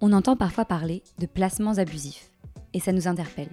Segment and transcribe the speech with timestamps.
[0.00, 2.30] On entend parfois parler de placements abusifs,
[2.72, 3.50] et ça nous interpelle.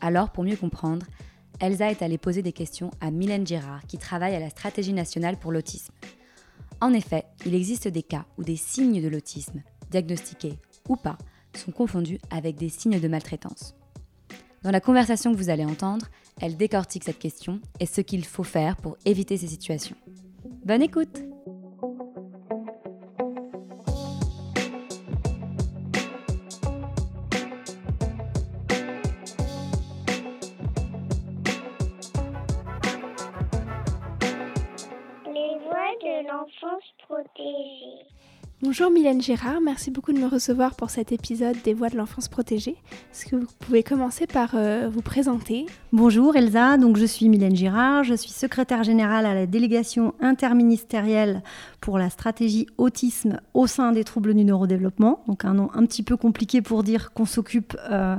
[0.00, 1.06] Alors, pour mieux comprendre,
[1.60, 5.38] Elsa est allée poser des questions à Mylène Girard, qui travaille à la Stratégie nationale
[5.38, 5.92] pour l'autisme.
[6.80, 10.58] En effet, il existe des cas où des signes de l'autisme, diagnostiqués
[10.88, 11.18] ou pas,
[11.54, 13.74] sont confondus avec des signes de maltraitance.
[14.62, 16.06] Dans la conversation que vous allez entendre,
[16.40, 19.96] elle décortique cette question et ce qu'il faut faire pour éviter ces situations.
[20.64, 21.22] Bonne écoute
[38.74, 42.28] Bonjour Mylène Gérard, merci beaucoup de me recevoir pour cet épisode des Voix de l'enfance
[42.28, 42.76] protégée.
[43.12, 45.66] Est-ce que vous pouvez commencer par euh, vous présenter?
[45.92, 51.42] Bonjour Elsa, donc je suis Mylène Girard, je suis secrétaire générale à la délégation interministérielle
[51.82, 56.02] pour la stratégie autisme au sein des troubles du neurodéveloppement, donc un nom un petit
[56.02, 58.16] peu compliqué pour dire qu'on s'occupe euh,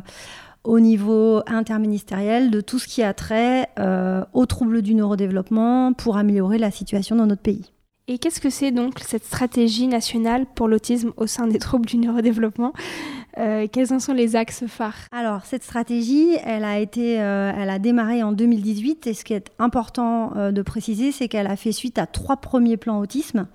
[0.63, 6.15] au niveau interministériel de tout ce qui a trait euh, aux troubles du neurodéveloppement pour
[6.15, 7.73] améliorer la situation dans notre pays.
[8.09, 11.97] Et qu'est-ce que c'est donc cette stratégie nationale pour l'autisme au sein des troubles du
[11.97, 12.73] neurodéveloppement?
[13.39, 17.69] Euh, Quels en sont les axes phares Alors cette stratégie, elle a été, euh, elle
[17.69, 21.55] a démarré en 2018 et ce qui est important euh, de préciser, c'est qu'elle a
[21.55, 23.47] fait suite à trois premiers plans autisme.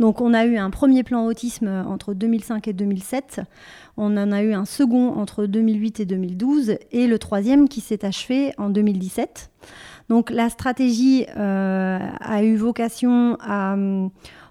[0.00, 3.40] Donc on a eu un premier plan autisme entre 2005 et 2007,
[3.96, 8.04] on en a eu un second entre 2008 et 2012 et le troisième qui s'est
[8.04, 9.50] achevé en 2017.
[10.08, 13.76] Donc la stratégie a eu vocation à,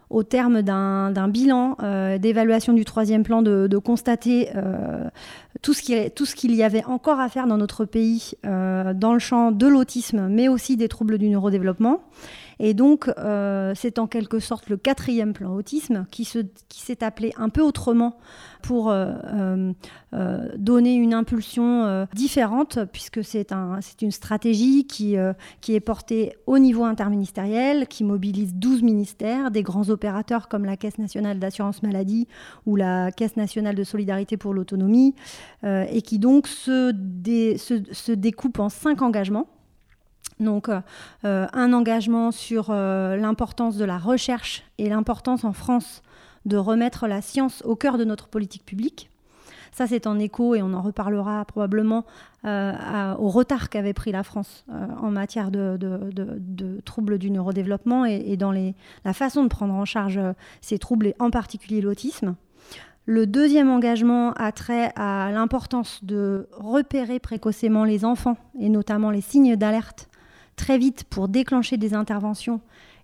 [0.09, 5.09] au terme d'un bilan euh, d'évaluation du troisième plan de, constater euh,
[5.61, 9.51] tout ce qu'il y avait encore à faire dans notre pays euh, dans le champ
[9.51, 12.01] de l'autisme, mais aussi des troubles du neurodéveloppement.
[12.59, 17.49] Et donc, euh, c'est en quelque sorte le quatrième plan autisme qui s'est appelé un
[17.49, 18.17] peu autrement
[18.63, 19.13] pour euh,
[20.13, 26.83] euh, donner une impulsion différente, puisque c'est un, une stratégie qui, est portée au niveau
[26.83, 32.27] interministériel, qui mobilise 12 ministères, des grands opérateurs comme la Caisse nationale d'assurance maladie
[32.65, 35.13] ou la Caisse nationale de solidarité pour l'autonomie,
[35.63, 36.93] et qui donc se,
[37.57, 39.47] se découpe en cinq engagements.
[40.39, 40.81] Donc euh,
[41.23, 46.03] un engagement sur euh, l'importance de la recherche et l'importance en France
[46.45, 49.09] de remettre la science au cœur de notre politique publique.
[49.77, 52.03] Ça, c'est en écho, et on en reparlera probablement,
[52.45, 58.37] euh, au retard qu'avait pris la France euh, en matière de, troubles du neurodéveloppement et,
[58.37, 62.35] dans la façon de prendre en charge euh, ces troubles, et en particulier l'autisme.
[63.05, 69.21] Le deuxième engagement a trait à l'importance de repérer précocement les enfants, et notamment les
[69.21, 70.09] signes d'alerte,
[70.57, 72.59] très vite pour déclencher des interventions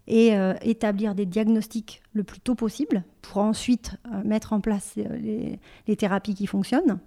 [0.08, 4.96] et euh, établir des diagnostics le plus tôt possible pour ensuite euh, mettre en place
[4.98, 7.00] euh, les, thérapies qui fonctionnent.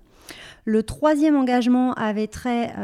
[0.64, 2.74] Le troisième engagement avait trait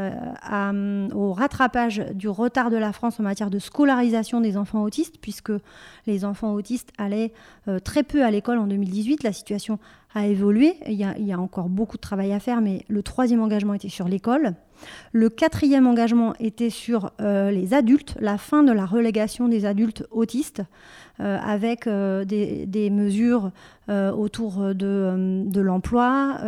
[0.41, 0.71] à,
[1.13, 5.51] au rattrapage du retard de la France en matière de scolarisation des enfants autistes, puisque
[6.07, 7.33] les enfants autistes allaient
[7.83, 9.23] très peu à l'école en 2018.
[9.23, 9.77] La situation
[10.15, 10.77] a évolué.
[10.87, 14.07] Il y a, encore beaucoup de travail à faire, mais le troisième engagement était sur
[14.07, 14.53] l'école.
[15.11, 20.05] Le quatrième engagement était sur euh, les adultes, la fin de la relégation des adultes
[20.11, 20.61] autistes,
[21.19, 23.51] euh, avec euh, des, mesures
[23.87, 26.39] autour de, l'emploi,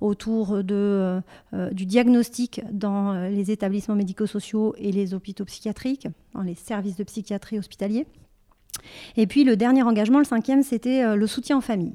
[0.00, 7.04] autour du diagnostic dans les établissements médico-sociaux et les hôpitaux psychiatriques, dans les services de
[7.04, 8.06] psychiatrie hospitaliers.
[9.16, 11.94] Et puis le dernier engagement, le cinquième, c'était le soutien en famille.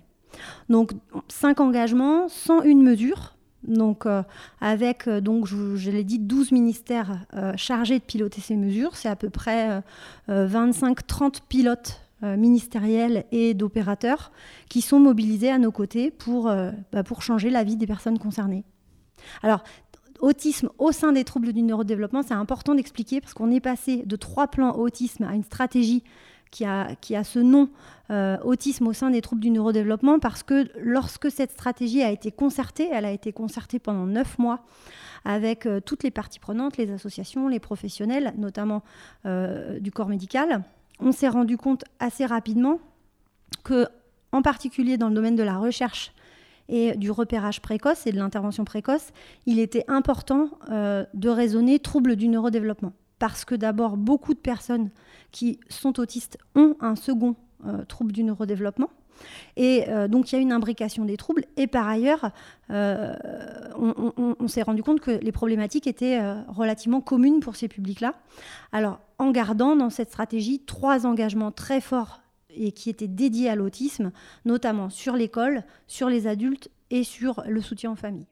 [0.69, 0.93] Donc
[1.27, 3.35] cinq engagements sans une mesure
[3.67, 4.23] donc, euh,
[4.61, 8.95] avec, euh, donc, je, l'ai dit, 12 ministères euh, chargés de piloter ces mesures.
[8.95, 9.81] C'est à peu près
[10.29, 14.33] 25-30 pilotes ministériels et d'opérateurs
[14.67, 16.51] qui sont mobilisés à nos côtés pour,
[16.91, 18.65] bah, pour changer la vie des personnes concernées.
[19.41, 19.63] Alors,
[20.19, 24.15] autisme au sein des troubles du neurodéveloppement, c'est important d'expliquer parce qu'on est passé de
[24.17, 26.03] trois plans autisme à une stratégie
[26.51, 27.69] qui a, ce nom
[28.09, 32.31] euh, autisme au sein des troubles du neurodéveloppement parce que lorsque cette stratégie a été
[32.31, 34.63] concertée, elle a été concertée pendant neuf mois
[35.25, 38.83] avec euh, toutes les parties prenantes, les associations, les professionnels, notamment
[39.25, 40.63] euh, du corps médical,
[40.99, 42.79] on s'est rendu compte assez rapidement
[43.63, 43.87] que,
[44.31, 46.13] en particulier dans le domaine de la recherche
[46.67, 49.11] et du repérage précoce et de l'intervention précoce,
[49.47, 52.93] il était important de raisonner troubles du neurodéveloppement.
[53.19, 54.89] Parce que d'abord, beaucoup de personnes
[55.31, 57.35] qui sont autistes ont un second
[57.65, 58.89] euh, trouble du neurodéveloppement.
[59.57, 61.43] Et euh, donc il y a une imbrication des troubles.
[61.57, 62.31] Et par ailleurs,
[62.71, 63.13] euh,
[63.77, 68.15] on, s'est rendu compte que les problématiques étaient relativement communes pour ces publics-là.
[68.71, 73.55] Alors en gardant dans cette stratégie trois engagements très forts et qui était dédié à
[73.55, 74.11] l'autisme,
[74.45, 78.27] notamment sur l'école, sur les adultes et sur le soutien aux familles.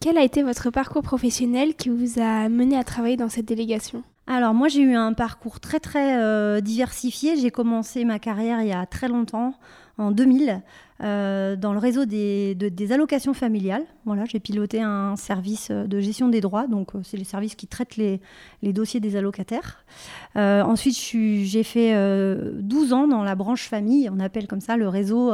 [0.00, 4.02] Quel a été votre parcours professionnel qui vous a mené à travailler dans cette délégation?
[4.26, 7.36] Alors moi j'ai eu un parcours très très euh, diversifié.
[7.36, 9.54] J'ai commencé ma carrière il y a très longtemps,
[9.98, 10.62] en 2000,
[11.02, 12.56] euh, dans le réseau des,
[12.90, 13.84] allocations familiales.
[14.06, 17.66] Voilà, j'ai piloté un service de gestion des droits, donc euh, c'est les services qui
[17.66, 18.20] traitent les,
[18.62, 19.84] dossiers des allocataires.
[20.34, 21.94] ensuite j'ai fait
[22.54, 25.32] 12 ans dans la branche famille, on appelle comme ça le réseau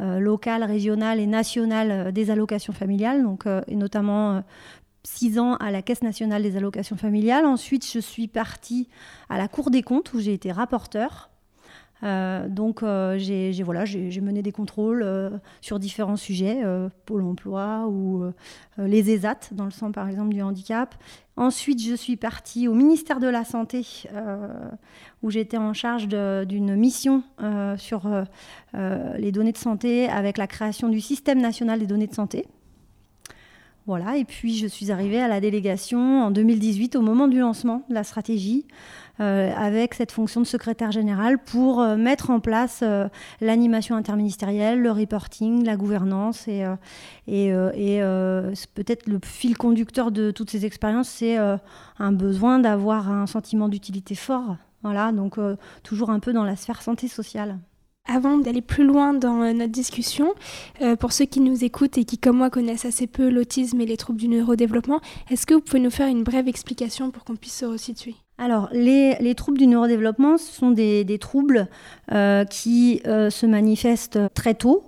[0.00, 4.42] local, régional et national des allocations familiales, donc, et notamment
[5.04, 7.46] six ans à la Caisse nationale des allocations familiales.
[7.46, 8.88] Ensuite, je suis partie
[9.28, 11.30] à la Cour des comptes où j'ai été rapporteur.
[12.02, 13.84] Euh, donc euh, j'ai voilà,
[14.20, 15.30] mené des contrôles euh,
[15.60, 16.62] sur différents sujets,
[17.06, 18.24] Pôle emploi ou
[18.78, 20.94] les ESAT, dans le sens par exemple du handicap.
[21.36, 23.84] Ensuite, je suis partie au ministère de la Santé,
[25.22, 27.22] où j'étais en charge d'une mission
[27.76, 28.08] sur
[28.74, 32.46] les données de santé avec la création du système national des données de santé.
[33.86, 37.82] Voilà, et puis je suis arrivée à la délégation en 2018 au moment du lancement
[37.90, 38.64] de la stratégie,
[39.20, 43.08] euh, avec cette fonction de secrétaire général pour euh, mettre en place euh,
[43.42, 46.64] l'animation interministérielle, le reporting, la gouvernance et,
[47.26, 47.50] et,
[48.74, 54.14] peut-être le fil conducteur de toutes ces expériences, c'est un besoin d'avoir un sentiment d'utilité
[54.14, 54.56] fort.
[54.82, 55.38] Voilà, donc
[55.82, 57.58] toujours un peu dans la sphère santé sociale.
[58.06, 60.34] Avant d'aller plus loin dans euh, notre discussion,
[60.82, 63.86] euh, pour ceux qui nous écoutent et qui, comme moi, connaissent assez peu l'autisme et
[63.86, 67.36] les troubles du neurodéveloppement, est-ce que vous pouvez nous faire une brève explication pour qu'on
[67.36, 68.14] puisse se resituer?
[68.36, 71.66] Alors, les, troubles du neurodéveloppement, ce sont des, troubles
[72.12, 74.84] euh, qui se manifestent très tôt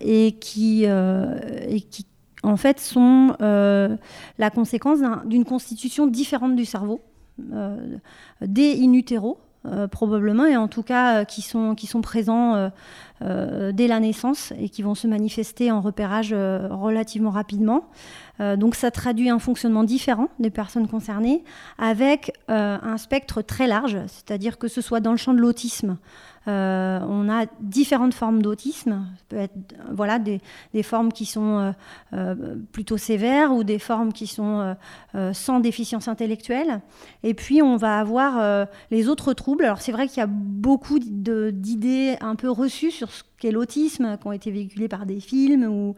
[0.00, 0.86] et, qui,
[2.44, 7.00] en fait, sont la conséquence d'une constitution différente du cerveau,
[8.40, 12.70] dès in utero, euh, probablement, et en tout cas euh, qui, sont, présents
[13.22, 17.84] euh, dès la naissance et qui vont se manifester en repérage relativement rapidement.
[18.40, 21.44] donc ça traduit un fonctionnement différent des personnes concernées
[21.78, 25.98] avec un spectre très large, c'est-à-dire que ce soit dans le champ de l'autisme,
[26.48, 29.06] euh, on a différentes formes d'autisme.
[29.90, 30.40] voilà, des,
[30.82, 31.72] formes qui sont euh,
[32.14, 34.76] euh, plutôt sévères ou des formes qui sont
[35.32, 36.80] sans déficience intellectuelle.
[37.22, 39.64] Et puis, on va avoir les autres troubles.
[39.64, 44.16] Alors, c'est vrai qu'il y a beaucoup d'idées un peu reçues sur ce qu'est l'autisme,
[44.20, 45.64] qui ont été véhiculées par des films.
[45.64, 45.94] Ou,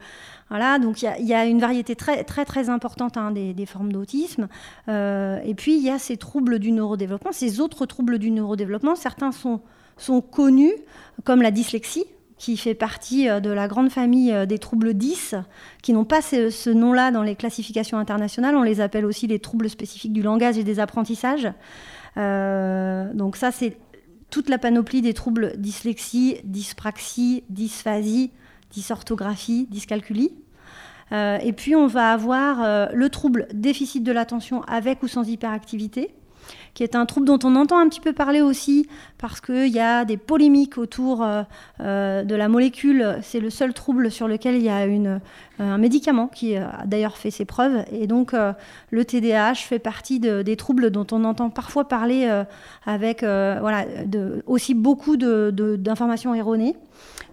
[0.49, 3.93] voilà, donc, il y, a, une variété très, très, très importante hein, des, des, formes
[3.93, 4.49] d'autisme.
[4.89, 8.97] et puis, il y a ces troubles du neurodéveloppement, ces autres troubles du neurodéveloppement.
[8.97, 9.61] Certains sont
[9.97, 10.73] sont connus,
[11.25, 12.05] comme la dyslexie,
[12.45, 15.35] qui fait partie euh, de la grande famille euh, des troubles 10,
[15.83, 18.57] qui n'ont pas ce, nom-là dans les classifications internationales.
[18.57, 21.49] On les appelle aussi les troubles spécifiques du langage et des apprentissages.
[22.17, 23.79] Euh, donc ça, c'est
[24.31, 28.31] toute la panoplie des troubles dyslexie, dyspraxie, dysphasie,
[28.71, 30.33] dysorthographie, dyscalculie.
[31.13, 36.13] et puis on va avoir le trouble déficit de l'attention avec ou sans hyperactivité,
[36.75, 38.89] qui est un trouble dont on entend un petit peu parler aussi
[39.19, 41.43] parce qu'il y a des polémiques autour euh,
[41.81, 43.19] euh, de la molécule.
[43.23, 45.19] C'est le seul trouble sur lequel il y a euh,
[45.61, 47.85] un médicament qui a d'ailleurs fait ses preuves.
[47.93, 48.35] Et donc
[48.91, 52.29] le TDAH fait partie des troubles dont on entend parfois parler
[52.85, 53.85] avec voilà,
[54.47, 56.75] aussi beaucoup d'informations erronées.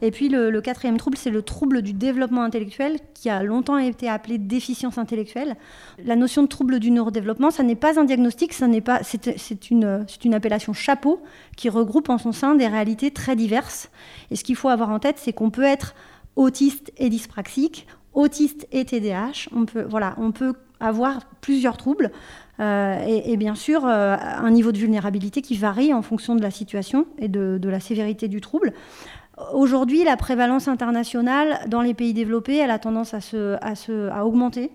[0.02, 4.10] Et puis le, quatrième trouble, c'est le trouble du développement intellectuel qui a longtemps été
[4.10, 5.56] appelé déficience intellectuelle.
[6.04, 9.31] La notion de trouble du neurodéveloppement, ça n'est pas un diagnostic, ça n'est pas, c'est
[9.70, 11.22] une, une appellation chapeau
[11.56, 13.90] qui regroupe en son sein des réalités très diverses.
[14.30, 15.96] Et ce qu'il faut avoir en tête, c'est qu'on peut être
[16.36, 19.50] autiste et dyspraxique, autiste et TDAH.
[19.56, 20.32] On peut, voilà, on
[20.82, 22.12] avoir plusieurs troubles.
[22.60, 26.52] Euh, et, bien sûr, euh, un niveau de vulnérabilité qui varie en fonction de la
[26.52, 28.74] situation et de, de la sévérité du trouble.
[29.54, 34.72] Aujourd'hui, la prévalence internationale dans les pays développés, elle a tendance à, se, à augmenter.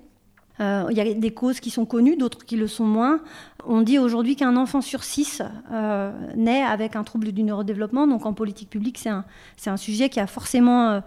[0.61, 3.21] Euh, il y a des causes qui sont connues, d'autres qui le sont moins.
[3.67, 8.07] On dit aujourd'hui qu'un enfant sur six euh, naît avec un trouble du neurodéveloppement.
[8.07, 9.25] Donc en politique publique, c'est un,
[9.67, 11.01] un, sujet qui a forcément euh,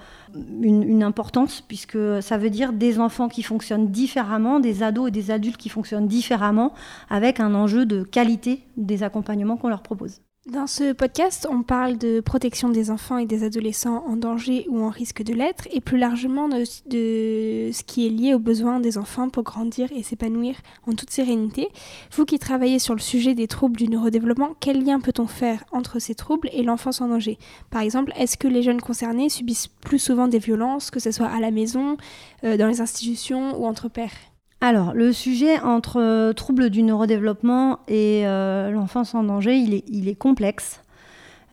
[0.61, 5.11] une, une, importance, puisque ça veut dire des enfants qui fonctionnent différemment, des ados et
[5.11, 6.73] des adultes qui fonctionnent différemment,
[7.09, 10.21] avec un enjeu de qualité des accompagnements qu'on leur propose.
[10.51, 14.81] Dans ce podcast, on parle de protection des enfants et des adolescents en danger ou
[14.81, 18.97] en risque de l'être, et plus largement de, ce qui est lié aux besoins des
[18.97, 20.55] enfants pour grandir et s'épanouir
[20.87, 21.67] en toute sérénité.
[22.13, 25.99] Vous qui travaillez sur le sujet des troubles du neurodéveloppement, quel lien peut-on faire entre
[25.99, 27.37] ces troubles et l'enfance en danger?
[27.69, 31.27] Par exemple, est-ce que les jeunes concernés subissent plus souvent des violences, que ce soit
[31.27, 31.95] à la maison,
[32.43, 34.28] euh, dans les institutions ou entre pairs?
[34.61, 40.15] Alors, le sujet entre euh, troubles du neurodéveloppement et euh, l'enfance en danger, il est,
[40.15, 40.81] complexe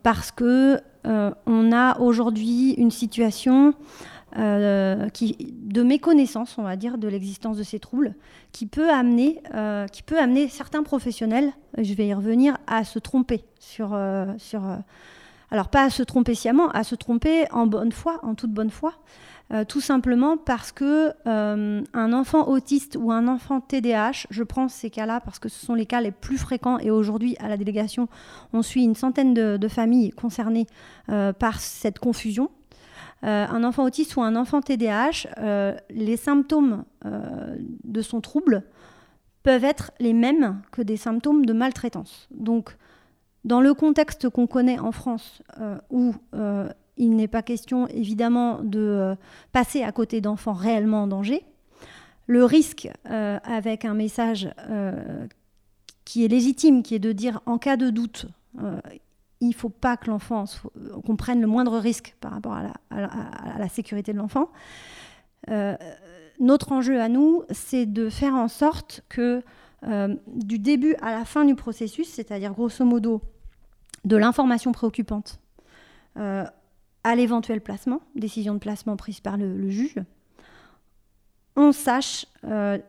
[0.03, 0.79] parce que
[1.45, 3.73] on a aujourd'hui une situation
[4.35, 8.13] de méconnaissance, on va dire, de l'existence de ces troubles,
[8.51, 9.41] qui peut amener,
[9.93, 13.97] qui peut amener certains professionnels, je vais y revenir, à se tromper sur
[15.49, 18.69] alors pas à se tromper sciemment, à se tromper en bonne foi, en toute bonne
[18.69, 18.93] foi,
[19.53, 24.67] euh, tout simplement parce que euh, un enfant autiste ou un enfant TDAH, je prends
[24.67, 27.55] ces cas-là parce que ce sont les cas les plus fréquents et aujourd'hui à la
[27.55, 28.09] délégation,
[28.51, 30.67] on suit une centaine de, familles concernées
[31.09, 32.51] euh, par cette confusion.
[33.21, 35.27] un enfant autiste ou un enfant TDAH,
[35.89, 38.63] les symptômes de son trouble
[39.43, 42.27] peuvent être les mêmes que des symptômes de maltraitance.
[42.31, 42.77] Donc,
[43.43, 45.41] dans le contexte qu'on connaît en France,
[45.89, 46.13] où
[46.97, 49.15] il n'est pas question évidemment de euh,
[49.51, 51.43] passer à côté d'enfants réellement en danger.
[52.25, 55.27] Le risque euh, avec un message euh,
[56.03, 58.25] qui est légitime, qui est de dire en cas de doute,
[59.39, 60.45] il ne faut pas que l'enfant
[61.05, 64.49] comprenne le moindre risque par rapport à la, sécurité de l'enfant.
[66.39, 69.43] notre enjeu à nous, c'est de faire en sorte que
[70.27, 73.21] du début à la fin du processus, c'est-à-dire grosso modo
[74.05, 75.39] de l'information préoccupante,
[77.07, 79.95] à l'éventuel placement, décision de placement prise par le, juge,
[81.55, 82.79] on sache, euh,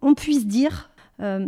[0.00, 0.90] on puisse dire,
[1.20, 1.46] euh,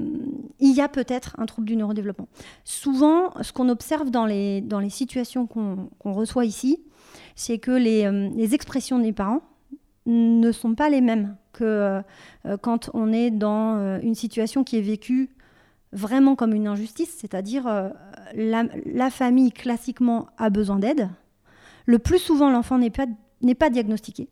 [0.60, 2.28] il y a peut-être un trouble du neurodéveloppement.
[2.62, 6.78] Souvent, ce qu'on observe dans les, dans les situations qu'on reçoit ici,
[7.34, 9.42] c'est que les, euh, les, expressions des parents
[10.06, 12.00] ne sont pas les mêmes que
[12.60, 15.30] quand on est dans une situation qui est vécue
[15.92, 17.64] vraiment comme une injustice, c'est-à-dire
[18.34, 21.08] la, la famille classiquement a besoin d'aide,
[21.86, 24.28] le plus souvent, l'enfant n'est pas, diagnostiqué.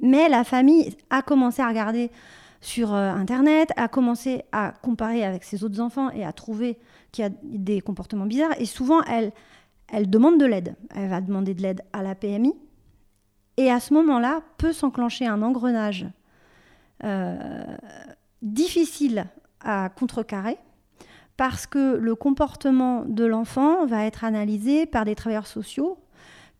[0.00, 2.10] Mais la famille a commencé à regarder
[2.60, 6.78] sur euh, Internet, a commencé à comparer avec ses autres enfants et à trouver
[7.12, 8.58] qu'il y a des comportements bizarres.
[8.58, 9.32] Et souvent, elle,
[9.92, 10.74] elle demande de l'aide.
[10.94, 12.54] Elle va demander de l'aide à la PMI.
[13.56, 16.06] Et à ce moment-là, peut s'enclencher un engrenage
[17.04, 17.64] euh,
[18.42, 19.26] difficile
[19.60, 20.58] à contrecarrer
[21.36, 25.98] parce que le comportement de l'enfant va être analysé par des travailleurs sociaux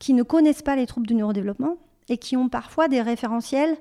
[0.01, 1.77] qui ne connaissent pas les troubles du neurodéveloppement
[2.09, 3.77] et qui ont parfois des référentiels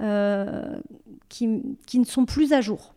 [0.00, 0.80] euh,
[1.28, 2.94] qui, ne sont plus à jour.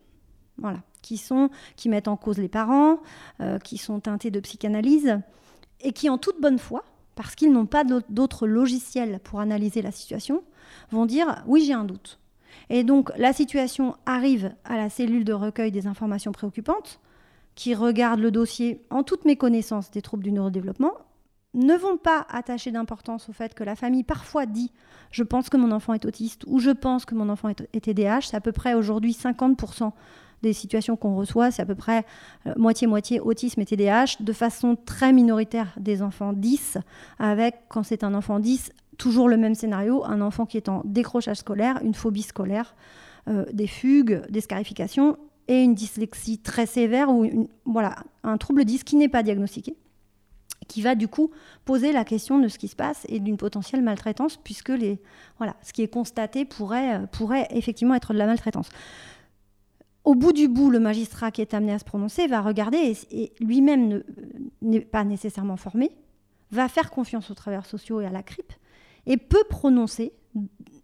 [0.58, 0.78] Voilà.
[1.02, 3.00] Qui, sont, qui mettent en cause les parents,
[3.40, 5.20] euh, qui sont teintés de psychanalyse
[5.80, 9.90] et qui, en toute bonne foi, parce qu'ils n'ont pas d'autres logiciels pour analyser la
[9.90, 10.42] situation,
[10.90, 12.18] vont dire oui, j'ai un doute.
[12.70, 17.00] Et donc la situation arrive à la cellule de recueil des informations préoccupantes,
[17.54, 20.94] qui regarde le dossier en toute méconnaissance des troubles du neurodéveloppement
[21.54, 24.72] ne vont pas attacher d'importance au fait que la famille parfois dit
[25.10, 28.22] je pense que mon enfant est autiste ou je pense que mon enfant est, TDAH.
[28.22, 29.92] C'est à peu près aujourd'hui 50%
[30.42, 32.04] des situations qu'on reçoit, c'est à peu près
[32.46, 36.78] euh, moitié-moitié autisme et TDAH, de façon très minoritaire des enfants 10,
[37.20, 40.82] avec, quand c'est un enfant 10, toujours le même scénario, un enfant qui est en
[40.84, 42.74] décrochage scolaire, une phobie scolaire,
[43.28, 45.16] euh, des fugues, des scarifications
[45.46, 49.76] et une dyslexie très sévère ou voilà, un trouble 10 qui n'est pas diagnostiqué
[50.72, 51.30] qui va du coup
[51.66, 55.02] poser la question de ce qui se passe et d'une potentielle maltraitance, puisque les,
[55.36, 58.70] voilà, ce qui est constaté pourrait, euh, pourrait effectivement être de la maltraitance.
[60.04, 63.32] Au bout du bout, le magistrat qui est amené à se prononcer va regarder et,
[63.40, 64.02] lui-même
[64.62, 65.90] n'est pas nécessairement formé,
[66.50, 68.50] va faire confiance aux travailleurs sociaux et à la CRIP
[69.04, 70.12] et peut prononcer,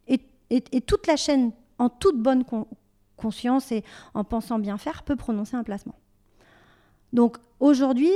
[0.06, 2.44] et, et toute la chaîne, en toute bonne
[3.16, 5.94] conscience et en pensant bien faire, peut prononcer un placement.
[7.12, 8.12] Donc aujourd'hui,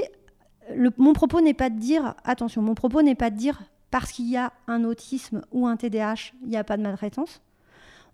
[0.96, 4.28] mon propos n'est pas de dire, attention, mon propos n'est pas de dire parce qu'il
[4.28, 7.42] y a un autisme ou un TDAH, il n'y a pas de maltraitance.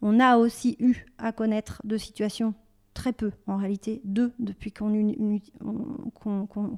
[0.03, 2.55] On a aussi eu à connaître de situations,
[2.95, 5.41] très peu en réalité, deux depuis qu'on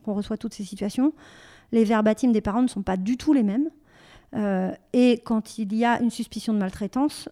[0.07, 1.13] reçoit toutes ces situations.
[1.73, 3.71] Les verbatims des parents ne sont pas du tout les mêmes.
[4.35, 7.29] Euh, et quand il y a une suspicion de maltraitance,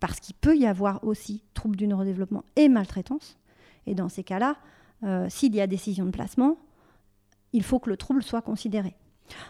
[0.00, 3.36] parce qu'il peut y avoir aussi trouble du neurodéveloppement et maltraitance,
[3.86, 4.56] et dans ces cas-là,
[5.04, 6.56] euh, s'il y a décision de placement,
[7.52, 8.96] il faut que le trouble soit considéré.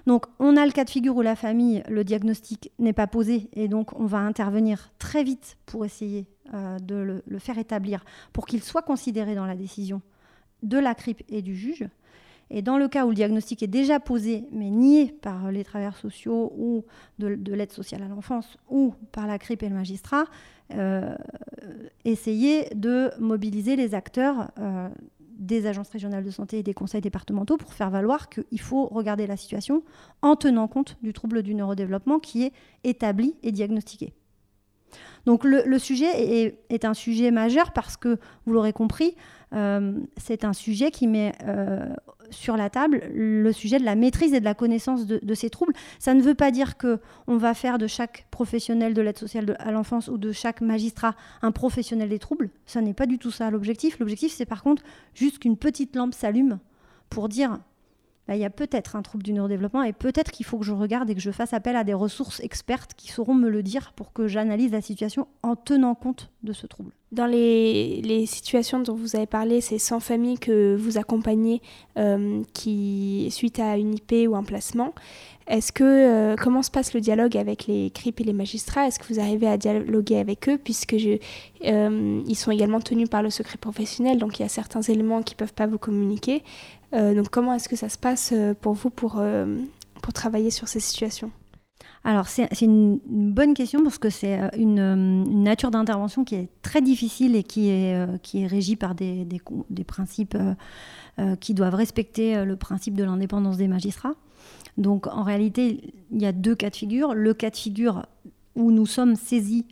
[0.06, 3.48] Donc on a le cas de figure où la famille, le diagnostic n'est pas posé
[3.52, 8.46] et donc on va intervenir très vite pour essayer euh, de le, faire établir pour
[8.46, 10.02] qu'il soit considéré dans la décision
[10.62, 11.86] de la CRIP et du juge.
[12.50, 15.98] Et dans le cas où le diagnostic est déjà posé mais nié par les travailleurs
[15.98, 16.84] sociaux ou
[17.18, 20.24] de, l'aide sociale à l'enfance ou par la CRIP et le magistrat,
[20.74, 21.14] euh,
[22.06, 24.88] essayer de mobiliser les acteurs euh,
[25.38, 29.26] des agences régionales de santé et des conseils départementaux pour faire valoir qu'il faut regarder
[29.26, 29.82] la situation
[30.20, 32.52] en tenant compte du trouble du neurodéveloppement qui est
[32.84, 34.12] établi et diagnostiqué.
[35.26, 39.14] Donc le, sujet est, un sujet majeur parce que, vous l'aurez compris,
[39.52, 41.86] euh, c'est un sujet qui met euh,
[42.30, 45.74] sur la table le sujet de la maîtrise et de la connaissance de, ces troubles.
[45.98, 49.56] Ça ne veut pas dire que on va faire de chaque professionnel de l'aide sociale
[49.58, 52.50] à l'enfance ou de chaque magistrat un professionnel des troubles.
[52.66, 53.98] Ça n'est pas du tout ça l'objectif.
[53.98, 54.82] L'objectif, c'est par contre
[55.14, 56.58] juste qu'une petite lampe s'allume
[57.10, 57.58] pour dire
[58.34, 61.08] il y a peut-être un trouble du neurodéveloppement et peut-être qu'il faut que je regarde
[61.08, 64.12] et que je fasse appel à des ressources expertes qui sauront me le dire pour
[64.12, 66.92] que j'analyse la situation en tenant compte de ce trouble.
[67.10, 71.62] Dans les, situations dont vous avez parlé, c'est sans famille que vous accompagnez
[71.96, 74.94] euh, qui, suite à une IP ou un placement.
[75.46, 78.86] Est-ce que euh, comment se passe le dialogue avec les CRIP et les magistrats?
[78.86, 80.58] Est-ce que vous arrivez à dialoguer avec eux?
[80.62, 84.82] Puisque euh, ils sont également tenus par le secret professionnel, donc il y a certains
[84.82, 86.42] éléments qui peuvent pas vous communiquer.
[86.92, 89.22] Donc comment est-ce que ça se passe pour vous pour,
[90.02, 91.30] pour travailler sur ces situations?
[92.04, 96.80] Alors c'est une, bonne question parce que c'est euh, une, nature d'intervention qui est très
[96.80, 100.36] difficile et qui est, euh, qui est régie par des, des, principes
[101.18, 104.14] euh, qui doivent respecter le principe de l'indépendance des magistrats.
[104.76, 107.14] Donc en réalité, il y a deux cas de figure.
[107.14, 108.06] Le cas de figure
[108.54, 109.66] où nous sommes saisis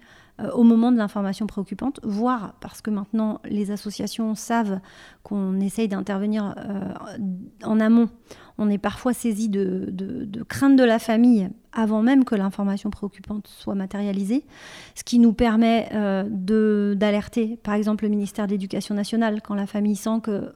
[0.52, 4.80] au moment de l'information préoccupante, voire parce que maintenant les associations savent
[5.22, 6.54] qu'on essaye d'intervenir
[7.64, 8.10] en amont.
[8.58, 13.48] On est parfois saisi de, de, crainte de la famille avant même que l'information préoccupante
[13.48, 14.44] soit matérialisée,
[14.94, 19.66] ce qui nous permet euh, d'alerter, par exemple, le ministère de l'Éducation nationale quand la
[19.66, 20.52] famille sent que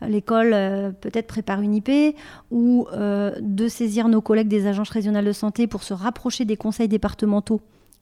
[0.00, 2.16] l'école euh, peut-être prépare une IP,
[2.50, 6.56] ou euh, de saisir nos collègues des agences régionales de santé pour se rapprocher des
[6.56, 7.60] conseils départementaux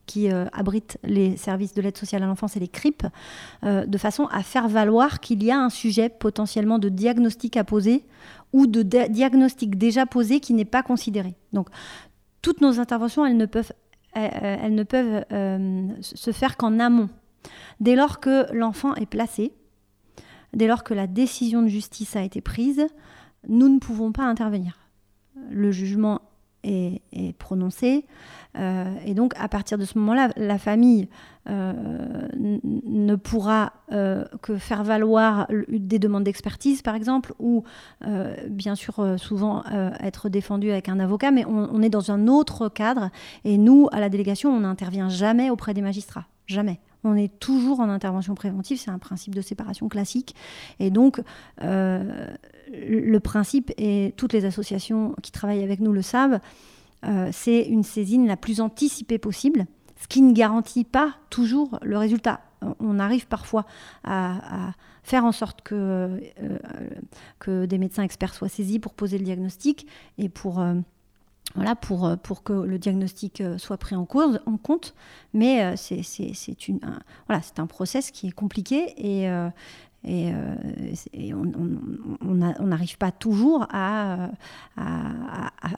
[0.08, 3.04] qui abritent les services de l'aide sociale à l'enfance et les CRIP,
[3.62, 8.04] de façon à faire valoir qu'il y a un sujet potentiellement de diagnostic à poser
[8.52, 11.34] ou de diagnostic déjà posé qui n'est pas considéré.
[11.52, 11.68] Donc,
[12.42, 13.72] toutes nos interventions, elles ne peuvent,
[14.14, 17.08] elles, ne peuvent euh, se faire qu'en amont.
[17.80, 19.52] Dès lors que l'enfant est placé,
[20.54, 22.86] dès lors que la décision de justice a été prise,
[23.48, 24.78] nous ne pouvons pas intervenir.
[25.50, 26.22] Le jugement
[26.64, 28.06] est, prononcé.
[28.56, 31.08] Euh, et donc, à partir de ce moment-là, la famille
[31.48, 31.72] euh,
[32.36, 37.64] ne pourra euh, que faire valoir des demandes d'expertise, par exemple, ou
[38.48, 39.62] bien sûr souvent
[40.00, 43.10] être défendu avec un avocat, mais on, est dans un autre cadre.
[43.44, 46.26] Et nous, à la délégation, on n'intervient jamais auprès des magistrats.
[46.46, 46.80] Jamais.
[47.04, 50.34] On est toujours en intervention préventive, c'est un principe de séparation classique.
[50.80, 51.20] Et donc,
[52.72, 56.40] le principe, et toutes les associations qui travaillent avec nous le savent,
[57.04, 61.96] euh, c'est une saisine la plus anticipée possible, ce qui ne garantit pas toujours le
[61.98, 62.40] résultat.
[62.80, 63.66] On arrive parfois
[64.02, 64.72] à,
[65.04, 66.58] faire en sorte que, euh,
[67.38, 69.86] que des médecins experts soient saisis pour poser le diagnostic
[70.18, 70.60] et pour...
[70.60, 70.74] Euh,
[71.54, 74.94] voilà, pour, pour que le diagnostic soit pris en, compte.
[75.32, 76.02] Mais c'est
[76.82, 79.26] un, voilà, un process qui est compliqué et,
[80.04, 80.54] et, euh,
[82.20, 84.30] on n'arrive pas toujours à,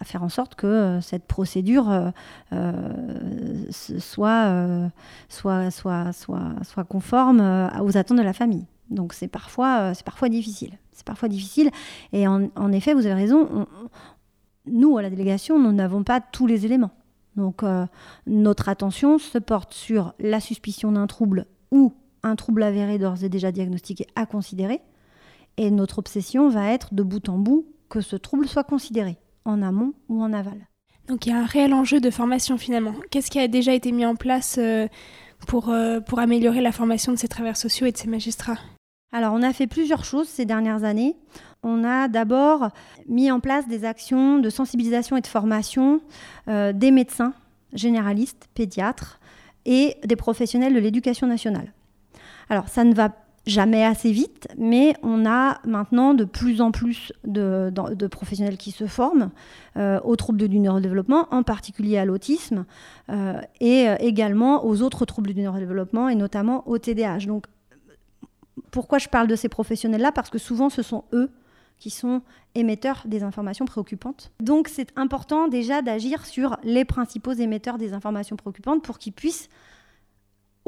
[0.04, 2.10] faire en sorte que cette procédure euh,
[2.52, 4.90] euh, soit,
[5.28, 7.40] soit, soit, soit, soit conforme
[7.82, 8.66] aux attentes de la famille.
[8.90, 10.78] Donc c'est parfois, c'est parfois difficile.
[10.92, 11.70] C'est parfois difficile.
[12.12, 13.66] Et en, effet, vous avez raison,
[14.66, 16.90] nous, à la délégation, nous n'avons pas tous les éléments.
[17.36, 17.62] Donc
[18.26, 23.28] notre attention se porte sur la suspicion d'un trouble ou un trouble avéré d'ores et
[23.28, 24.80] déjà diagnostiqué à considérer.
[25.56, 29.62] Et notre obsession va être de bout en bout que ce trouble soit considéré, en
[29.62, 30.68] amont ou en aval.
[31.08, 32.94] Donc il y a un réel enjeu de formation finalement.
[33.10, 34.86] Qu'est-ce qui a déjà été mis en place euh,
[35.46, 38.58] pour, euh, pour améliorer la formation de ces travailleurs sociaux et de ces magistrats?
[39.12, 41.16] Alors, on a fait plusieurs choses ces dernières années.
[41.64, 42.68] On a d'abord
[43.08, 46.00] mis en place des actions de sensibilisation et de formation
[46.46, 47.34] euh, des médecins
[47.72, 49.18] généralistes, pédiatres
[49.66, 51.72] et des professionnels de l'éducation nationale.
[52.50, 53.10] Alors, ça ne va
[53.46, 58.86] jamais assez vite, mais on a maintenant de plus en plus de, professionnels qui se
[58.86, 59.30] forment
[59.76, 62.66] euh, aux troubles du neurodéveloppement, en particulier à l'autisme,
[63.08, 67.26] euh, et euh, également aux autres troubles du neurodéveloppement, et notamment au TDAH.
[67.26, 67.46] Donc,
[68.70, 70.12] pourquoi je parle de ces professionnels-là?
[70.12, 71.30] Parce que souvent, ce sont eux
[71.78, 72.20] qui sont
[72.54, 74.32] émetteurs des informations préoccupantes.
[74.38, 79.48] Donc, c'est important déjà d'agir sur les principaux émetteurs des informations préoccupantes pour qu'ils puissent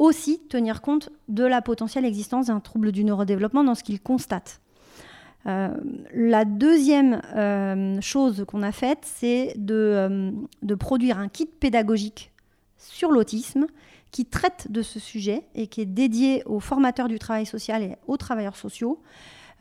[0.03, 4.59] aussi tenir compte de la potentielle existence d'un trouble du neurodéveloppement dans ce qu'il constate.
[5.45, 5.69] Euh,
[6.13, 12.33] la deuxième euh, chose qu'on a faite, c'est euh, de, produire un kit pédagogique
[12.77, 13.65] sur l'autisme
[14.11, 17.95] qui traite de ce sujet et qui est dédié aux formateurs du travail social et
[18.07, 19.01] aux travailleurs sociaux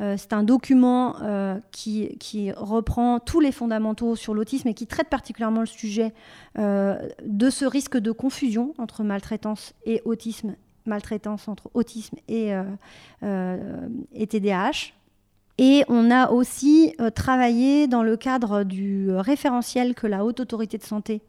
[0.00, 5.08] euh, c'est un document euh, qui, reprend tous les fondamentaux sur l'autisme et qui traite
[5.08, 6.12] particulièrement le sujet
[6.58, 10.54] euh, de ce risque de confusion entre maltraitance et autisme,
[10.86, 12.52] maltraitance entre autisme et,
[13.22, 14.92] et TDAH.
[15.58, 20.82] Et on a aussi travaillé dans le cadre du référentiel que la Haute Autorité de
[20.82, 21.20] Santé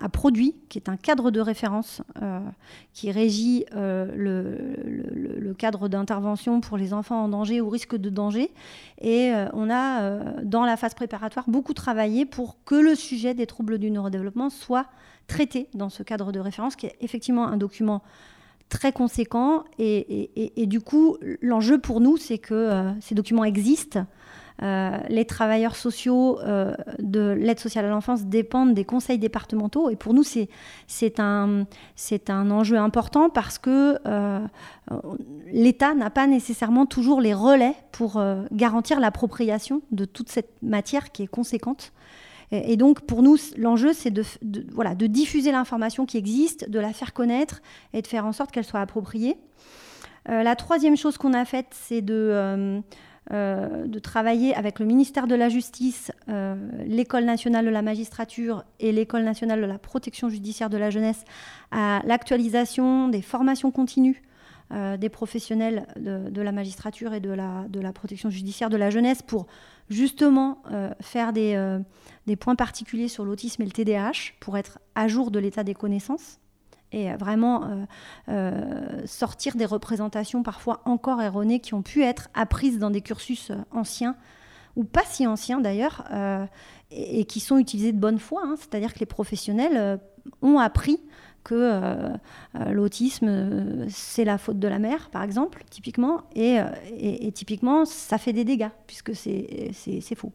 [0.00, 2.40] a produit, qui est un cadre de référence euh,
[2.92, 8.50] qui régit euh, le, cadre d'intervention pour les enfants en danger ou risque de danger.
[9.00, 13.46] Et euh, on a, dans la phase préparatoire, beaucoup travaillé pour que le sujet des
[13.46, 14.86] troubles du neurodéveloppement soit
[15.28, 18.02] traité dans ce cadre de référence, qui est effectivement un document
[18.68, 19.62] très conséquent.
[19.78, 24.06] Et, du coup, l'enjeu pour nous, c'est que ces documents existent.
[24.62, 29.90] Euh, les travailleurs sociaux euh, de l'aide sociale à l'enfance dépendent des conseils départementaux.
[29.90, 31.66] Et pour nous, c'est un,
[32.28, 34.40] un enjeu important parce que euh,
[35.50, 41.24] l'État n'a pas nécessairement toujours les relais pour garantir l'appropriation de toute cette matière qui
[41.24, 41.92] est conséquente.
[42.50, 44.22] Et, donc, pour nous, l'enjeu, c'est de,
[44.72, 47.62] voilà, de diffuser l'information qui existe, de la faire connaître
[47.92, 49.36] et de faire en sorte qu'elle soit appropriée.
[50.28, 52.82] la troisième chose qu'on a faite, c'est de
[53.30, 56.54] de travailler avec le ministère de la Justice, euh,
[56.86, 61.24] l'École nationale de la magistrature et l'École nationale de la protection judiciaire de la jeunesse
[61.70, 64.22] à l'actualisation des formations continues
[64.72, 68.90] euh, des professionnels de, la magistrature et de la, de la protection judiciaire de la
[68.90, 69.46] jeunesse pour
[69.88, 70.62] justement
[71.00, 71.78] faire des,
[72.26, 75.74] des points particuliers sur l'autisme et le TDAH pour être à jour de l'état des
[75.74, 76.38] connaissances
[76.94, 77.84] et vraiment euh,
[78.28, 83.50] euh, sortir des représentations parfois encore erronées qui ont pu être apprises dans des cursus
[83.50, 84.16] euh, anciens
[84.76, 86.04] ou pas si anciens d'ailleurs,
[86.90, 88.42] et, qui sont utilisés de bonne foi.
[88.44, 88.56] Hein.
[88.58, 90.00] C'est-à-dire que les professionnels
[90.42, 90.98] ont appris
[91.44, 92.10] que
[92.72, 96.58] l'autisme, c'est la faute de la mère, par exemple, typiquement, et,
[96.96, 100.32] et typiquement, ça fait des dégâts, puisque c'est faux.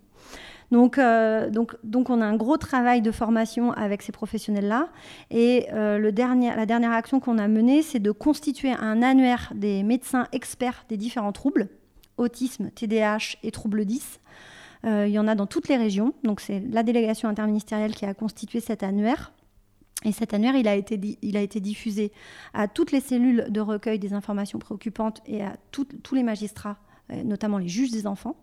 [0.71, 4.89] Donc, euh, donc, on a un gros travail de formation avec ces professionnels-là.
[5.31, 10.27] Et euh, la dernière action qu'on a menée, c'est de constituer un annuaire des médecins
[10.31, 11.69] experts des différents troubles,
[12.17, 14.19] autisme, TDAH et troubles 10.
[14.85, 16.13] Euh, il y en a dans toutes les régions.
[16.23, 19.33] Donc, c'est la délégation interministérielle qui a constitué cet annuaire.
[20.05, 20.75] Et cet annuaire, il a
[21.41, 22.13] été diffusé
[22.53, 26.77] à toutes les cellules de recueil des informations préoccupantes et à tous les magistrats,
[27.25, 28.37] notamment les juges des enfants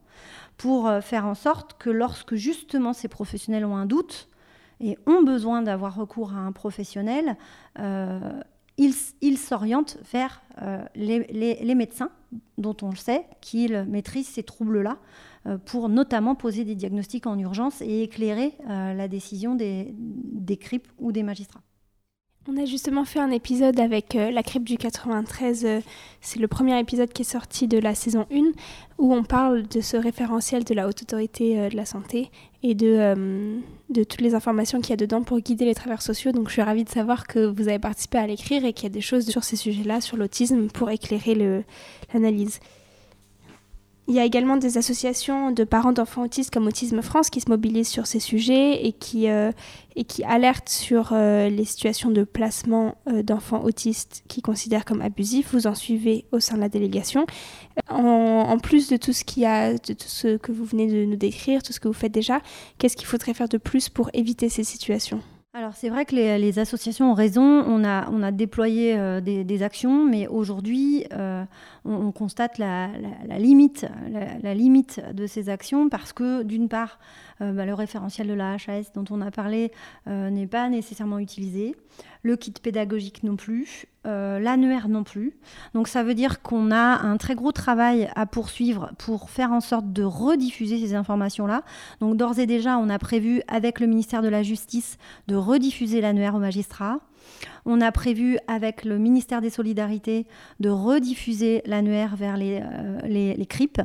[0.56, 4.28] pour euh, faire en sorte que lorsque justement ces professionnels ont un doute
[4.80, 7.36] et ont besoin d'avoir recours à un professionnel,
[7.78, 8.42] euh,
[8.78, 12.10] ils s'orientent vers euh, les, médecins,
[12.58, 14.98] dont on le sait, qu'ils maîtrisent ces troubles-là,
[15.64, 20.58] pour notamment poser des diagnostics en urgence et éclairer la décision des, des
[20.98, 21.62] ou des magistrats.
[22.48, 25.64] On a justement fait un épisode avec euh, la crypte du 93.
[25.64, 25.80] Euh,
[26.20, 28.52] c'est le premier épisode qui est sorti de la saison 1
[28.98, 32.30] où on parle de ce référentiel de la Haute Autorité euh, de la Santé
[32.62, 36.30] et de, de toutes les informations qu'il y a dedans pour guider les travailleurs sociaux.
[36.30, 38.92] Donc je suis ravie de savoir que vous avez participé à l'écrire et qu'il y
[38.92, 41.64] a des choses sur ces sujets-là, sur l'autisme, pour éclairer
[42.14, 42.60] l'analyse.
[44.08, 47.48] Il y a également des associations de parents d'enfants autistes comme Autisme France qui se
[47.48, 49.50] mobilisent sur ces sujets et qui, euh,
[49.96, 55.02] et qui alertent sur euh, les situations de placement euh, d'enfants autistes qu'ils considèrent comme
[55.02, 55.52] abusifs.
[55.52, 57.26] Vous en suivez au sein de la délégation.
[57.88, 61.16] En, plus de tout ce qui a, de tout ce que vous venez de nous
[61.16, 62.40] décrire, tout ce que vous faites déjà,
[62.78, 65.20] qu'est-ce qu'il faudrait faire de plus pour éviter ces situations?
[65.58, 71.06] Alors c'est vrai que les, associations ont raison, on a, déployé des, actions, mais aujourd'hui
[71.86, 72.90] on, constate la,
[73.38, 73.86] limite,
[75.14, 76.98] de ces actions parce que d'une part,
[77.42, 79.70] euh, bah, le référentiel de la HAS dont on a parlé
[80.08, 81.76] euh, n'est pas nécessairement utilisé,
[82.26, 85.36] le kit pédagogique non plus, euh, l'annuaire non plus.
[85.74, 89.60] Donc ça veut dire qu'on a un très gros travail à poursuivre pour faire en
[89.60, 91.62] sorte de rediffuser ces informations-là.
[92.00, 96.00] Donc d'ores et déjà, on a prévu avec le ministère de la Justice de rediffuser
[96.00, 97.00] l'annuaire aux magistrats.
[97.64, 100.26] On a prévu avec le ministère des Solidarités
[100.60, 103.80] de rediffuser l'annuaire vers les, euh, les, CRIP.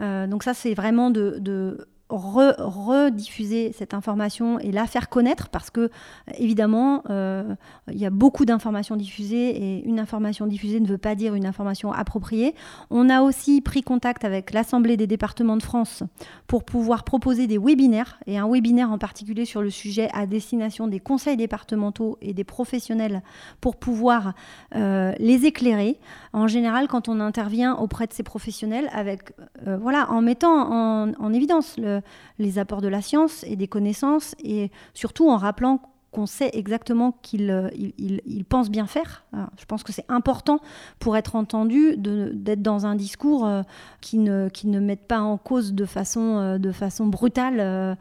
[0.00, 5.90] Euh, donc ça, c'est vraiment de, rediffuser cette information et la faire connaître parce que
[6.38, 7.54] évidemment euh,
[7.90, 11.46] il y a beaucoup d'informations diffusées et une information diffusée ne veut pas dire une
[11.46, 12.54] information appropriée.
[12.90, 16.02] On a aussi pris contact avec l'Assemblée des départements de France
[16.46, 20.88] pour pouvoir proposer des webinaires et un webinaire en particulier sur le sujet à destination
[20.88, 23.22] des conseils départementaux et des professionnels
[23.60, 24.34] pour pouvoir
[24.74, 25.98] euh, les éclairer.
[26.32, 29.32] En général, quand on intervient auprès de ces professionnels avec
[29.66, 32.00] euh, voilà en mettant en, en évidence le
[32.38, 35.80] les apports de la science et des connaissances, et surtout en rappelant
[36.14, 39.24] qu'on sait exactement qu'il euh, il, pense bien faire.
[39.58, 40.60] je pense que c'est important
[41.00, 43.62] pour être entendu d'être dans un discours euh,
[44.00, 47.98] qui, ne, qui ne mette pas en cause de façon, euh, de façon brutale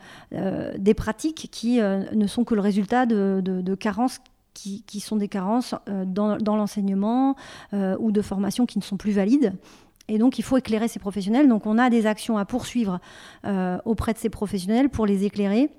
[0.78, 4.20] des pratiques qui ne sont que le résultat de, carences
[4.54, 7.36] qui, qui, sont des carences dans, dans l'enseignement
[7.72, 9.54] ou de formations qui ne sont plus valides.
[10.13, 11.49] Et donc, il faut éclairer ces professionnels.
[11.49, 12.99] Donc, on a des actions à poursuivre
[13.84, 15.71] auprès de ces professionnels pour les éclairer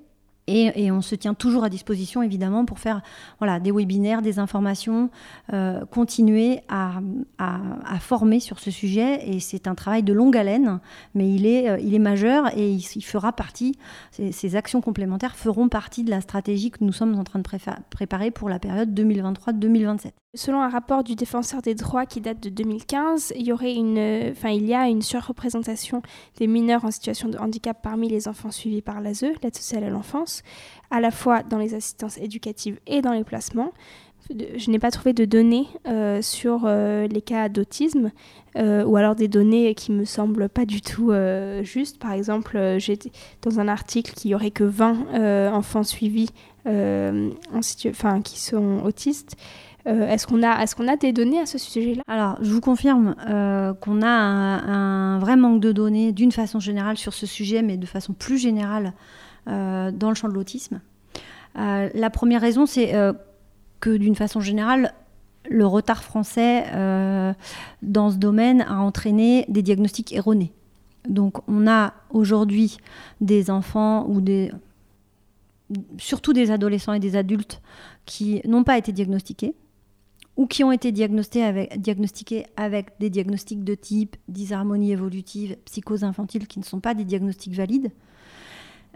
[0.47, 3.01] et, on se tient toujours à disposition, évidemment, pour faire
[3.39, 5.09] voilà, des webinaires, des informations,
[5.53, 6.99] euh, continuer à,
[7.99, 9.27] former sur ce sujet.
[9.27, 10.79] Et c'est un travail de longue haleine,
[11.15, 13.77] mais il est, euh, majeur et il, fera partie,
[14.11, 17.45] ces, actions complémentaires feront partie de la stratégie que nous sommes en train de
[17.89, 20.11] préparer pour la période 2023-2027.
[20.35, 24.31] Selon un rapport du défenseur des droits qui date de 2015, il y aurait une,
[24.31, 26.01] enfin, il y a une surreprésentation
[26.37, 29.89] des mineurs en situation de handicap parmi les enfants suivis par l'ASE, l'aide sociale à
[29.89, 30.34] l'enfance,
[30.91, 33.71] à la fois dans les assistances éducatives et dans les placements.
[34.29, 38.11] Je n'ai pas trouvé de données euh, sur euh, les cas d'autisme
[38.55, 41.11] euh, ou alors des données qui me semblent pas du tout
[41.61, 41.99] justes.
[41.99, 42.97] Par exemple, j'ai
[43.41, 46.29] dans un article qu'il y aurait que 20 enfants suivis
[46.65, 47.29] en
[47.87, 49.35] enfin, qui sont autistes.
[49.85, 52.01] Est-ce qu'on a, est qu'on a des données à ce sujet-là?
[52.07, 53.13] Alors, je vous confirme
[53.81, 57.85] qu'on a un, vrai manque de données d'une façon générale sur ce sujet, mais de
[57.85, 58.93] façon plus générale
[59.45, 60.81] dans le champ de l'autisme.
[61.55, 62.93] la première raison, c'est
[63.79, 64.93] que d'une façon générale,
[65.49, 66.65] le retard français
[67.81, 70.51] dans ce domaine a entraîné des diagnostics erronés.
[71.07, 72.77] Donc, on a aujourd'hui
[73.21, 74.51] des enfants ou des
[75.97, 77.61] surtout des adolescents et des adultes
[78.05, 79.55] qui n'ont pas été diagnostiqués,
[80.37, 86.03] ou qui ont été diagnostiqués avec, diagnostiqués avec des diagnostics de type disharmonie évolutive, psychose
[86.03, 87.91] infantile, qui ne sont pas des diagnostics valides.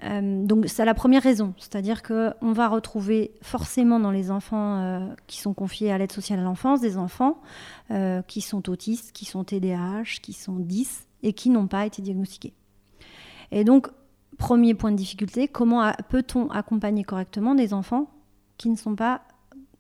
[0.04, 5.08] Euh, donc c'est la première raison, c'est-à-dire qu'on va retrouver forcément dans les enfants euh,
[5.28, 7.42] qui sont confiés à l'aide sociale à l'enfance des enfants
[7.92, 12.02] euh, qui sont autistes, qui sont TDAH, qui sont 10 et qui n'ont pas été
[12.02, 12.54] diagnostiqués.
[13.52, 13.90] Et donc,
[14.38, 18.10] premier point de difficulté, comment peut-on accompagner correctement des enfants
[18.58, 19.22] qui ne sont pas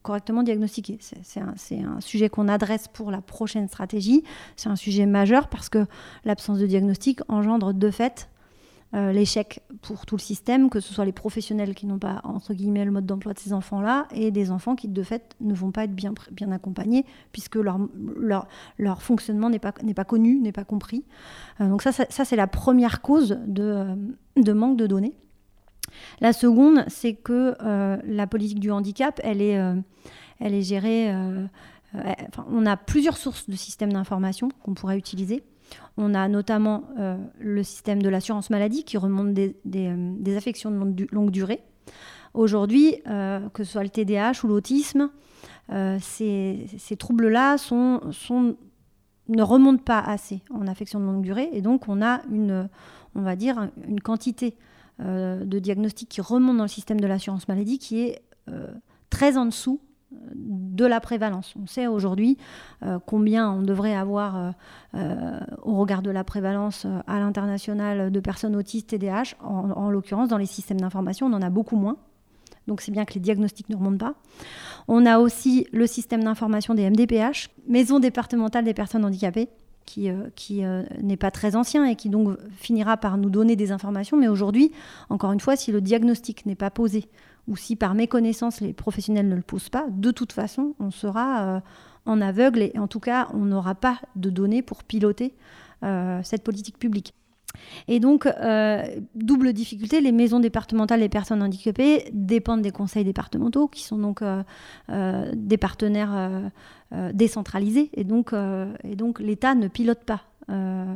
[0.01, 0.97] correctement diagnostiqué.
[1.01, 4.23] C'est un, sujet qu'on adresse pour la prochaine stratégie.
[4.55, 5.85] C'est un sujet majeur parce que
[6.23, 8.29] l'absence de diagnostic engendre de fait
[8.93, 12.53] euh, l'échec pour tout le système, que ce soit les professionnels qui n'ont pas, entre
[12.53, 15.71] guillemets, le mode d'emploi de ces enfants-là, et des enfants qui, de fait, ne vont
[15.71, 17.79] pas être bien, bien accompagnés, puisque leur,
[18.17, 18.47] leur,
[18.77, 21.05] leur fonctionnement n'est pas, pas connu, n'est pas compris.
[21.61, 23.95] Euh, donc ça, ça, c'est la première cause de, euh,
[24.37, 25.13] de manque de données.
[26.21, 27.55] La seconde, c'est que
[28.05, 29.59] la politique du handicap, elle est,
[30.39, 31.11] elle est gérée.
[31.95, 35.43] Euh, on a plusieurs sources de systèmes d'information qu'on pourrait utiliser.
[35.97, 36.83] On a notamment
[37.39, 41.61] le système de l'assurance maladie qui remonte des, affections de longue, durée.
[42.33, 45.09] Aujourd'hui, que ce soit le TDAH ou l'autisme,
[45.99, 47.57] ces, troubles-là
[49.29, 52.69] ne remontent pas assez en affection de longue durée et donc on a une,
[53.15, 54.55] on va dire, une quantité
[55.01, 58.67] euh, de diagnostic qui remonte dans le système de l'assurance maladie qui est euh,
[59.09, 61.53] très en dessous euh, de la prévalence.
[61.61, 62.37] On sait aujourd'hui
[63.05, 64.53] combien on devrait avoir
[64.93, 69.35] au regard de la prévalence à l'international de personnes autistes TDAH.
[69.43, 71.97] En, en l'occurrence, dans les systèmes d'information, on en a beaucoup moins.
[72.69, 74.13] Donc c'est bien que les diagnostics ne remontent pas.
[74.87, 79.49] On a aussi le système d'information des MDPH, Maison départementale des personnes handicapées,
[79.85, 83.71] qui, euh, euh, n'est pas très ancien et qui donc finira par nous donner des
[83.71, 84.17] informations.
[84.17, 84.71] Mais aujourd'hui,
[85.09, 87.09] encore une fois, si le diagnostic n'est pas posé
[87.49, 91.41] ou si par méconnaissance les professionnels ne le posent pas, de toute façon, on sera
[91.41, 91.59] euh,
[92.05, 95.35] en aveugle et en tout cas, on n'aura pas de données pour piloter
[96.23, 97.13] cette politique publique.
[97.87, 98.83] Et donc, euh,
[99.15, 104.21] double difficulté, les maisons départementales des personnes handicapées dépendent des conseils départementaux, qui sont donc
[104.21, 104.43] euh,
[104.89, 106.51] euh, des partenaires
[107.13, 107.89] décentralisés.
[107.93, 108.33] Et donc
[109.19, 110.95] l'État ne pilote pas euh,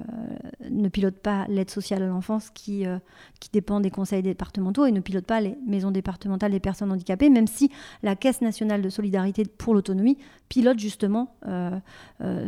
[0.70, 2.98] ne pilote pas l'aide sociale à l'enfance qui, euh,
[3.40, 7.30] qui dépend des conseils départementaux et ne pilote pas les maisons départementales des personnes handicapées,
[7.30, 7.70] même si
[8.02, 10.18] la Caisse nationale de solidarité pour l'autonomie
[10.50, 11.80] pilote justement euh,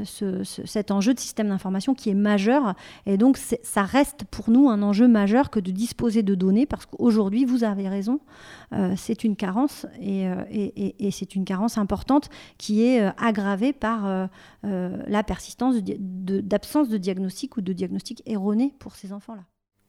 [0.04, 2.76] cet enjeu de système d'information qui est majeur.
[3.06, 6.86] Et donc ça reste pour nous un enjeu majeur que de disposer de données, parce
[6.86, 8.20] qu'aujourd'hui, vous avez raison,
[8.96, 14.30] c'est une carence et, et, c'est une carence importante qui est aggravée par
[14.64, 19.44] la persistance d'absence de diagnostic ou de diagnostic erroné pour ces enfants-là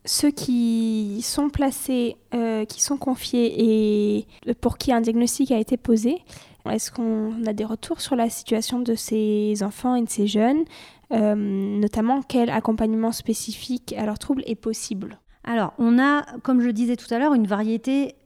[0.08, 5.76] ceux qui sont placés, euh, qui sont confiés et pour qui un diagnostic a été
[5.76, 6.22] posé,
[6.70, 10.64] est-ce qu'on a des retours sur la situation de ces enfants et de ces jeunes,
[11.12, 15.20] euh, notamment quel accompagnement spécifique à leurs troubles est possible?
[15.44, 18.16] Alors, on a, comme je le disais tout à l'heure, une variété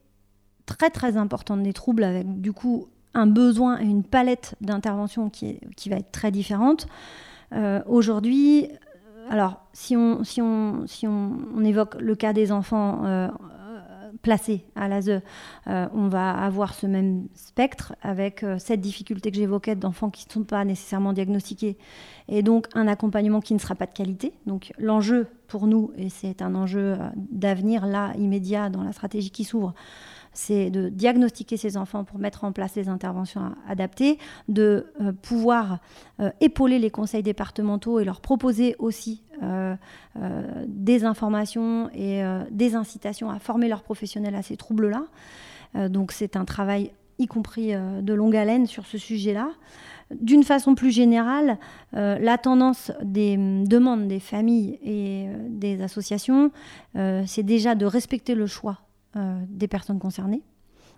[0.65, 5.59] très très importante des troubles avec du coup un besoin et une palette d'intervention qui,
[5.77, 6.87] qui va être très différente.
[7.53, 8.69] Euh, aujourd'hui,
[9.29, 13.29] alors si on, si, on, si on, évoque le cas des enfants euh,
[14.23, 15.21] placés à l'ASE,
[15.67, 20.43] on va avoir ce même spectre avec cette difficulté que j'évoquais d'enfants qui ne sont
[20.43, 21.79] pas nécessairement diagnostiqués
[22.29, 24.33] et donc un accompagnement qui ne sera pas de qualité.
[24.47, 29.45] Donc l'enjeu pour nous, et c'est un enjeu d'avenir là immédiat dans la stratégie qui
[29.45, 29.75] s'ouvre,
[30.33, 35.79] c'est de diagnostiquer ces enfants pour mettre en place les interventions adaptées, de euh, pouvoir
[36.21, 39.75] euh, épauler les conseils départementaux et leur proposer aussi euh,
[40.67, 45.89] des informations et des incitations à former leurs professionnels à ces troubles-là.
[45.89, 49.51] donc c'est un travail y compris de longue haleine sur ce sujet-là.
[50.21, 51.59] D'une façon plus générale,
[51.93, 56.51] la tendance des hum, demandes des familles et des associations,
[56.95, 58.81] c'est déjà de respecter le choix
[59.15, 60.43] des personnes concernées.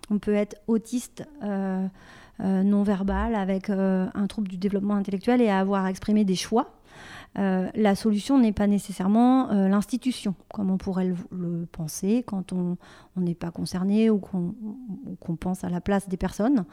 [0.09, 1.87] On peut être autiste euh,
[2.39, 6.73] euh, non verbal avec un trouble du développement intellectuel et avoir exprimé des choix
[7.39, 12.77] euh, la solution n'est pas nécessairement euh, l'institution, comme on pourrait le, penser quand on
[13.15, 16.65] n'est pas concerné ou qu'on pense à la place des personnes.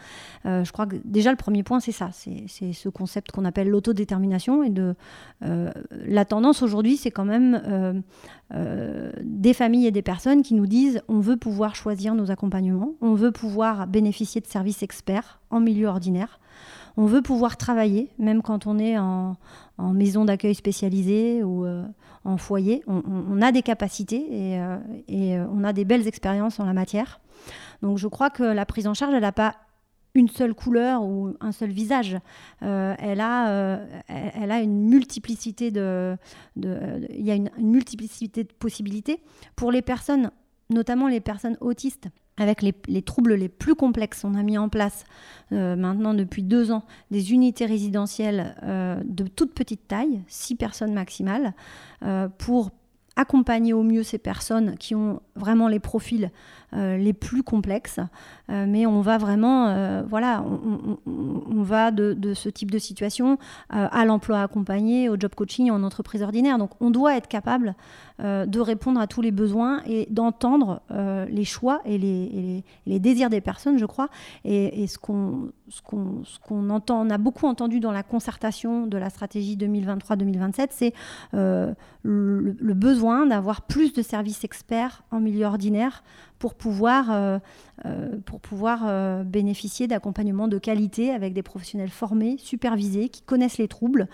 [0.44, 3.68] Euh, je crois que déjà le premier point, c'est ça, c'est ce concept qu'on appelle
[3.68, 4.62] l'autodétermination.
[4.62, 4.94] Et de,
[5.40, 8.02] la tendance aujourd'hui, c'est quand même
[8.50, 13.14] des familles et des personnes qui nous disent on veut pouvoir choisir nos accompagnements, on
[13.14, 16.40] veut pouvoir bénéficier de services experts en milieu ordinaire.
[16.96, 19.36] On veut pouvoir travailler, même quand on est en,
[19.78, 21.84] maison d'accueil spécialisée ou euh,
[22.24, 22.82] en foyer.
[22.86, 24.76] On, a des capacités et, euh,
[25.10, 27.20] euh, on a des belles expériences en la matière.
[27.82, 29.56] Donc je crois que la prise en charge, elle n'a pas
[30.14, 32.18] une seule couleur ou un seul visage.
[32.60, 36.16] elle, a, elle, a une multiplicité de,
[36.56, 39.22] il y a une, multiplicité de possibilités
[39.56, 40.30] pour les personnes,
[40.68, 42.08] notamment les personnes autistes
[42.40, 44.24] avec les, troubles les plus complexes.
[44.24, 45.04] On a mis en place
[45.52, 50.94] euh, maintenant depuis deux ans des unités résidentielles euh, de toute petite taille, six personnes
[50.94, 51.52] maximales,
[52.02, 52.70] euh, pour
[53.14, 56.30] accompagner au mieux ces personnes qui ont vraiment les profils
[56.72, 58.00] les plus complexes.
[58.50, 60.44] Euh, mais on va vraiment, euh, voilà,
[61.06, 66.22] on, va de, ce type de situation à l'emploi accompagné, au job coaching, en entreprise
[66.22, 66.58] ordinaire.
[66.58, 67.74] Donc on doit être capable
[68.18, 70.82] de répondre à tous les besoins et d'entendre
[71.30, 74.08] les choix et les, désirs des personnes, je crois.
[74.44, 80.68] Et, ce qu'on entend, on a beaucoup entendu dans la concertation de la stratégie 2023-2027,
[80.70, 80.94] c'est
[81.32, 86.02] le besoin d'avoir plus de services experts en milieu ordinaire
[86.40, 87.38] pour pouvoir, euh,
[87.84, 88.18] euh,
[88.62, 94.08] euh, bénéficier d'accompagnement de qualité avec des professionnels formés, supervisés, qui connaissent les troubles,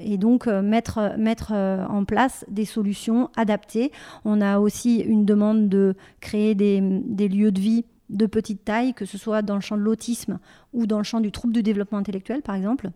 [0.00, 3.92] et donc mettre, mettre en place des solutions adaptées.
[4.24, 8.92] On a aussi une demande de créer des, des lieux de vie de petite taille,
[8.92, 10.38] que ce soit dans le champ de l'autisme
[10.72, 12.90] ou dans le champ du trouble du développement intellectuel, par exemple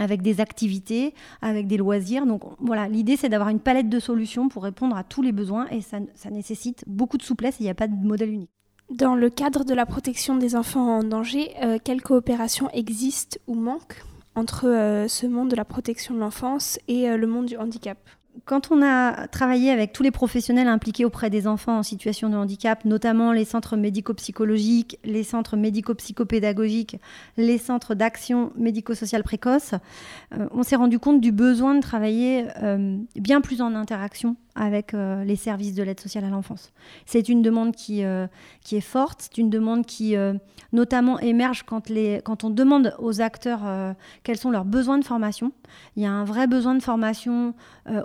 [0.00, 2.26] avec des activités, avec des loisirs.
[2.26, 5.68] Donc voilà, l'idée c'est d'avoir une palette de solutions pour répondre à tous les besoins
[5.68, 8.50] et ça, nécessite beaucoup de souplesse il n'y a pas de modèle unique.
[8.90, 13.54] Dans le cadre de la protection des enfants en danger, euh, quelle coopération existe ou
[13.54, 14.02] manque
[14.34, 17.98] entre euh, ce monde de la protection de l'enfance et euh, le monde du handicap?
[18.44, 22.36] Quand on a travaillé avec tous les professionnels impliqués auprès des enfants en situation de
[22.36, 26.96] handicap, notamment les centres médico-psychologiques, les centres médico-psychopédagogiques,
[27.36, 29.74] les centres d'action médico-sociale précoce,
[30.32, 34.92] euh, on s'est rendu compte du besoin de travailler euh, bien plus en interaction avec
[34.92, 36.70] euh, les services de l'aide sociale à l'enfance.
[37.06, 38.26] C'est une demande qui, euh,
[38.62, 40.34] qui est forte, c'est une demande qui euh,
[40.74, 43.60] notamment émerge quand, les, quand on demande aux acteurs
[44.22, 45.52] quels sont leurs besoins de formation.
[45.96, 47.54] Il y a un vrai besoin de formation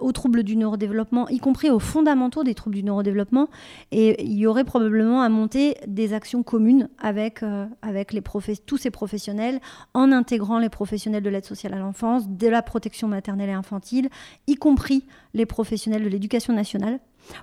[0.01, 3.49] aux troubles du neurodéveloppement, y compris aux fondamentaux des troubles du neurodéveloppement,
[3.91, 7.41] et il y aurait probablement à monter des actions communes avec,
[7.81, 8.21] avec les
[8.65, 9.59] tous ces professionnels,
[9.93, 14.09] en intégrant les professionnels de l'aide sociale à l'enfance, de la protection maternelle et infantile,
[14.47, 16.99] y compris les professionnels de l'éducation nationale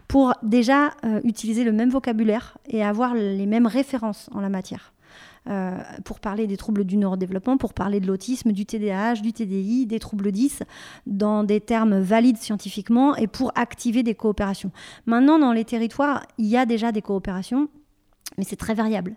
[0.08, 4.92] pour déjà euh, utiliser le même vocabulaire et avoir les mêmes références en la matière.
[5.48, 9.86] Euh, pour parler des troubles du neurodéveloppement, pour parler de l'autisme, du TDAH, du TDI,
[9.86, 10.62] des troubles 10,
[11.06, 14.70] dans des termes valides scientifiquement et pour activer des coopérations.
[15.06, 17.68] Maintenant, dans les territoires, il y a déjà des coopérations,
[18.38, 19.16] mais c'est très variable.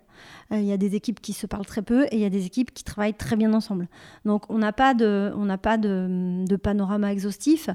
[0.51, 2.29] Euh, il y a des équipes qui se parlent très peu et il y a
[2.31, 3.87] des équipes qui travaillent très bien ensemble.
[4.25, 7.69] Donc on n'a pas de, on pas de, de panorama exhaustif.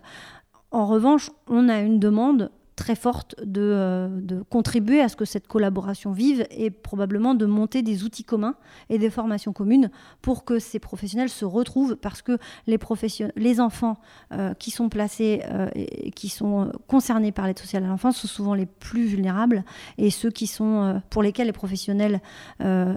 [0.71, 5.47] En revanche, on a une demande très forte euh, de, contribuer à ce que cette
[5.47, 8.55] collaboration vive et probablement de monter des outils communs
[8.89, 9.91] et des formations communes
[10.23, 13.99] pour que ces professionnels se retrouvent parce que les, enfants
[14.33, 18.29] euh, qui sont placés euh, et qui sont concernés par l'aide sociale à l'enfance sont
[18.29, 19.65] souvent les plus vulnérables
[19.99, 22.21] et ceux qui sont, pour lesquels les professionnels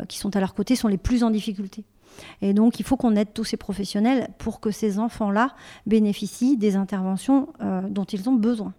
[0.07, 1.83] qui sont à leur côté sont les plus en difficulté.
[2.41, 5.55] Et donc, il faut qu'on aide tous ces professionnels pour que ces enfants-là
[5.85, 8.73] bénéficient des interventions euh, dont ils ont besoin.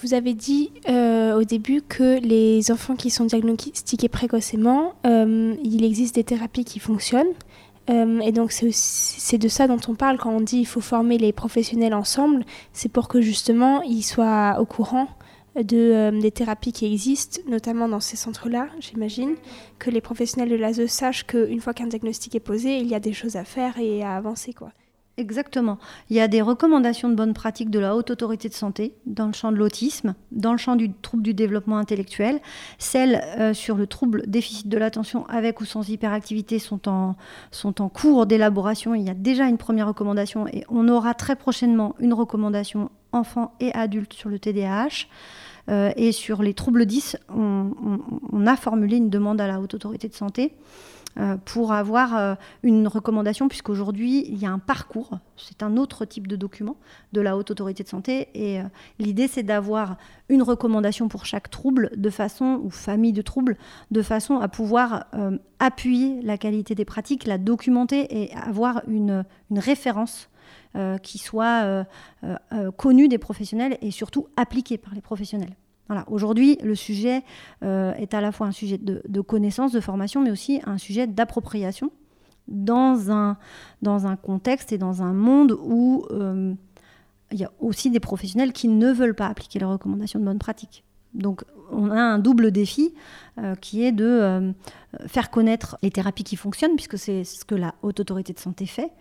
[0.00, 5.84] Vous avez dit euh, au début que les enfants qui sont diagnostiqués précocement, euh, il
[5.84, 7.26] existe des thérapies qui fonctionnent.
[7.86, 11.34] Et donc c'est de ça dont on parle quand on dit il faut former les
[11.34, 12.46] professionnels ensemble.
[12.72, 15.06] C'est pour que justement ils soient au courant
[15.56, 19.34] de, des thérapies qui existent, notamment dans ces centres-là, j'imagine,
[19.78, 23.00] que les professionnels de l'ASE sachent qu'une fois qu'un diagnostic est posé, il y a
[23.00, 24.52] des choses à faire et à avancer.
[24.52, 24.72] quoi.
[25.16, 25.78] Exactement.
[26.10, 29.28] Il y a des recommandations de bonnes pratiques de la haute autorité de santé dans
[29.28, 32.40] le champ de l'autisme, dans le champ du trouble du développement intellectuel.
[32.78, 37.14] Celles euh, sur le trouble déficit de l'attention avec ou sans hyperactivité sont en,
[37.52, 38.96] sont en cours d'élaboration.
[38.96, 43.52] Il y a déjà une première recommandation et on aura très prochainement une recommandation enfants
[43.60, 45.06] et adultes sur le TDAH.
[45.70, 50.08] Euh, et sur les troubles 10, on, a formulé une demande à la haute autorité
[50.08, 50.52] de santé
[51.18, 56.04] euh, pour avoir euh, une recommandation, puisqu'aujourd'hui, il y a un parcours, c'est un autre
[56.04, 56.76] type de document
[57.12, 58.28] de la haute autorité de santé.
[58.34, 58.60] Et
[58.98, 59.96] l'idée, c'est d'avoir
[60.28, 63.56] une recommandation pour chaque trouble, de façon, ou famille de troubles,
[63.90, 65.06] de façon à pouvoir
[65.60, 70.28] appuyer la qualité des pratiques, la documenter et avoir une référence
[71.02, 71.86] qui soit
[72.76, 75.56] connue des professionnels et surtout appliquée par les professionnels.
[76.08, 77.22] Aujourd'hui, le sujet
[77.62, 81.06] euh, est à la fois un sujet de, connaissance, de formation, mais aussi un sujet
[81.06, 81.90] d'appropriation
[82.48, 83.36] dans un,
[83.82, 86.54] dans un contexte et dans un monde où euh,
[87.32, 90.38] il y a aussi des professionnels qui ne veulent pas appliquer les recommandations de bonne
[90.38, 90.84] pratique.
[91.14, 92.94] Donc on a un double défi
[93.38, 94.52] euh, qui est de euh,
[95.06, 98.66] faire connaître les thérapies qui fonctionnent, puisque c'est ce que la haute autorité de santé
[98.66, 98.92] fait.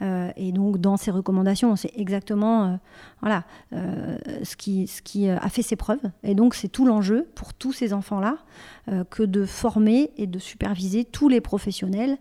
[0.00, 2.78] Euh, et donc dans ses recommandations, on sait exactement
[3.20, 6.10] voilà, ce, qui, ce qui a fait ses preuves.
[6.22, 8.36] Et donc c'est tout l'enjeu pour tous ces enfants-là
[9.10, 12.18] que de former et de superviser tous les professionnels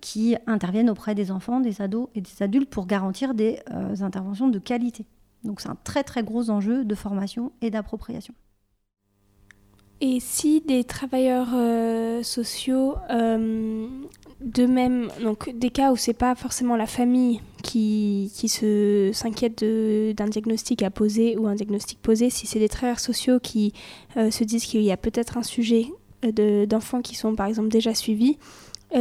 [0.00, 3.60] qui interviennent auprès des enfants, des ados et des adultes pour garantir des
[4.00, 5.06] interventions de qualité.
[5.44, 8.34] Donc c'est un très très gros enjeu de formation et d'appropriation.
[10.00, 13.86] Et si des travailleurs euh, sociaux, euh,
[14.40, 19.64] de même, donc des cas où c'est pas forcément la famille qui, qui se s'inquiète
[19.64, 23.72] d'un diagnostic à poser ou un diagnostic posé, si c'est des travailleurs sociaux qui
[24.16, 25.86] euh, se disent qu'il y a peut-être un sujet
[26.66, 28.38] d'enfants qui sont par exemple déjà suivis,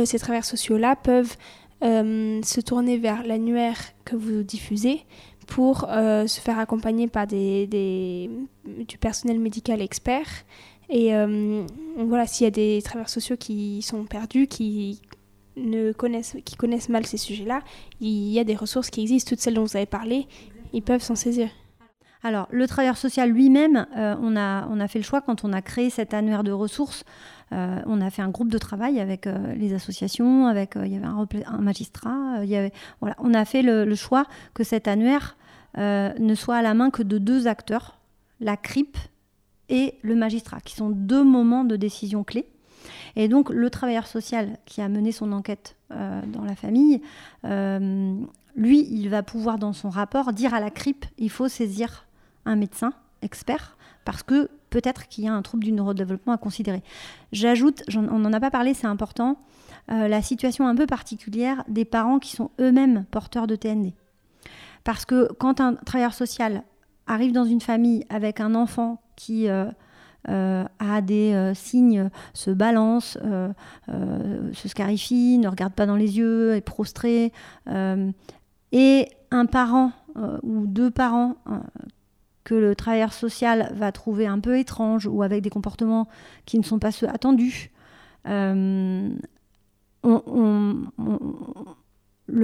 [0.04, 1.38] ces travailleurs sociaux-là peuvent
[1.82, 5.06] se tourner vers l'annuaire que vous diffusez
[5.48, 8.30] pour se faire accompagner par des, des,
[8.66, 10.44] du personnel médical expert
[10.96, 11.66] et euh,
[11.98, 15.02] voilà, s'il y a des travailleurs sociaux qui sont perdus, qui
[15.58, 17.62] ne connaissent, qui connaissent mal ces sujets-là,
[18.00, 20.28] il y a des ressources qui existent, toutes celles dont vous avez parlé,
[20.72, 21.50] ils peuvent s'en saisir.
[22.22, 25.52] Alors, le travailleur social lui-même, euh, on, a, on a fait le choix quand on
[25.52, 27.06] a créé cet annuaire de ressources.
[27.54, 31.08] Euh, on a fait un groupe de travail avec les associations, avec il y avait
[31.08, 32.44] un, magistrat.
[33.00, 35.38] voilà, on a fait le, choix que cet annuaire
[35.76, 37.98] ne soit à la main que de deux acteurs,
[38.40, 38.96] la CRIP
[39.74, 42.48] et le magistrat, qui sont deux moments de décision clés.
[43.16, 47.02] Et donc le travailleur social qui a mené son enquête euh, dans la famille,
[47.44, 48.16] euh,
[48.56, 52.06] lui, il va pouvoir dans son rapport dire à la CRIP, il faut saisir
[52.46, 52.94] un médecin
[53.24, 56.84] expert parce que peut-être qu'il y a un trouble du neurodéveloppement à considérer.
[57.32, 59.40] J'ajoute, on n'en a pas parlé, c'est important,
[59.90, 63.94] euh, la situation un peu particulière des parents qui sont eux-mêmes porteurs de TND.
[64.84, 66.64] Parce que quand un travailleur social
[67.08, 69.66] arrive dans une famille avec un enfant qui euh,
[70.30, 73.18] euh, a des euh, signes, se balance,
[73.88, 77.32] se scarifie, ne regarde pas dans les yeux, est prostré,
[78.72, 79.92] et un parent
[80.44, 81.36] ou deux parents
[82.44, 86.08] que le travailleur social va trouver un peu étrange ou avec des comportements
[86.46, 87.72] qui ne sont pas ceux attendus,
[88.26, 89.18] le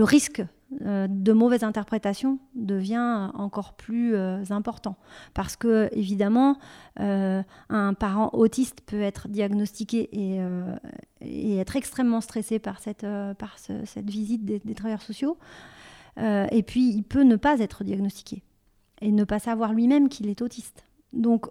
[0.04, 0.44] risque
[0.86, 4.98] euh, de mauvaise interprétation devient encore plus euh, important.
[5.34, 6.58] Parce que, évidemment,
[7.00, 10.40] euh, un parent autiste peut être diagnostiqué et,
[11.58, 13.06] être extrêmement stressé par cette,
[14.06, 15.38] visite des, des, travailleurs sociaux.
[16.18, 18.44] et puis, il peut ne pas être diagnostiqué
[19.02, 20.86] et ne pas savoir lui-même qu'il est autiste.
[21.14, 21.48] Donc,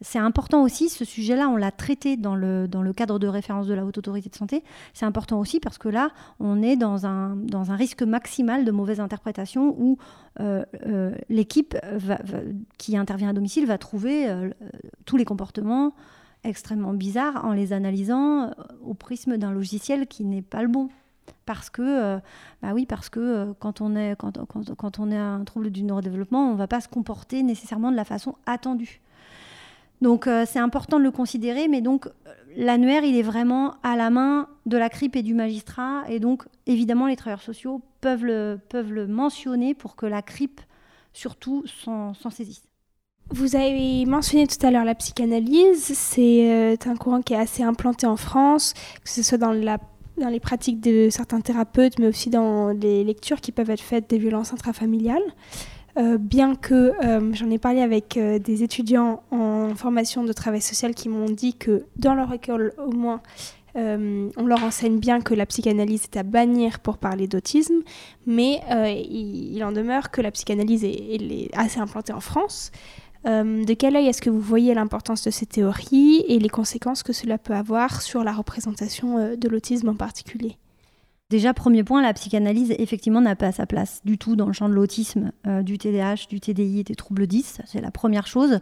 [0.00, 3.66] c'est important aussi, ce sujet-là, on l'a traité dans le, dans le cadre de référence
[3.66, 4.62] de la Haute Autorité de Santé.
[4.94, 7.36] C'est important aussi parce que là, on est dans un,
[7.70, 9.98] risque maximal de mauvaise interprétation où
[10.40, 11.76] euh, euh, l'équipe
[12.78, 14.50] qui intervient à domicile va trouver euh,
[15.04, 15.94] tous les comportements
[16.44, 18.52] extrêmement bizarres en les analysant
[18.84, 20.88] au prisme d'un logiciel qui n'est pas le bon.
[21.44, 22.18] Parce que,
[22.62, 26.58] bah oui, parce que quand, on est, quand, on un trouble du neurodéveloppement, on ne
[26.58, 29.00] va pas se comporter nécessairement de la façon attendue.
[30.00, 32.10] Donc euh, c'est important de le considérer, mais donc euh,
[32.56, 36.44] l'annuaire, il est vraiment à la main de la CRIP et du magistrat, et donc
[36.66, 40.60] évidemment les travailleurs sociaux peuvent le, peuvent le mentionner pour que la CRIP
[41.12, 42.62] surtout s'en saisisse.
[43.30, 45.92] Vous avez mentionné tout à l'heure la psychanalyse.
[45.94, 48.72] C'est euh, un courant qui est assez implanté en France,
[49.04, 49.78] que ce soit dans, la,
[50.16, 54.08] dans les pratiques de certains thérapeutes, mais aussi dans les lectures qui peuvent être faites
[54.08, 55.22] des violences intrafamiliales.
[55.98, 60.94] Euh, bien que euh, j'en ai parlé avec des étudiants en formation de travail social
[60.94, 63.20] qui m'ont dit que dans leur école, au moins,
[63.74, 67.76] on leur enseigne bien que la psychanalyse est à bannir pour parler d'autisme,
[68.26, 68.60] mais
[69.08, 72.72] il, en demeure que la psychanalyse est assez implantée en France.
[73.26, 77.02] Euh, de quel œil est-ce que vous voyez l'importance de ces théories et les conséquences
[77.02, 80.56] que cela peut avoir sur la représentation euh, de l'autisme en particulier?
[81.30, 84.68] Déjà, premier point, la psychanalyse, effectivement, n'a pas sa place du tout dans le champ
[84.68, 87.60] de l'autisme, euh, du TDAH, du TDI et des troubles 10.
[87.66, 88.60] C'est la première chose.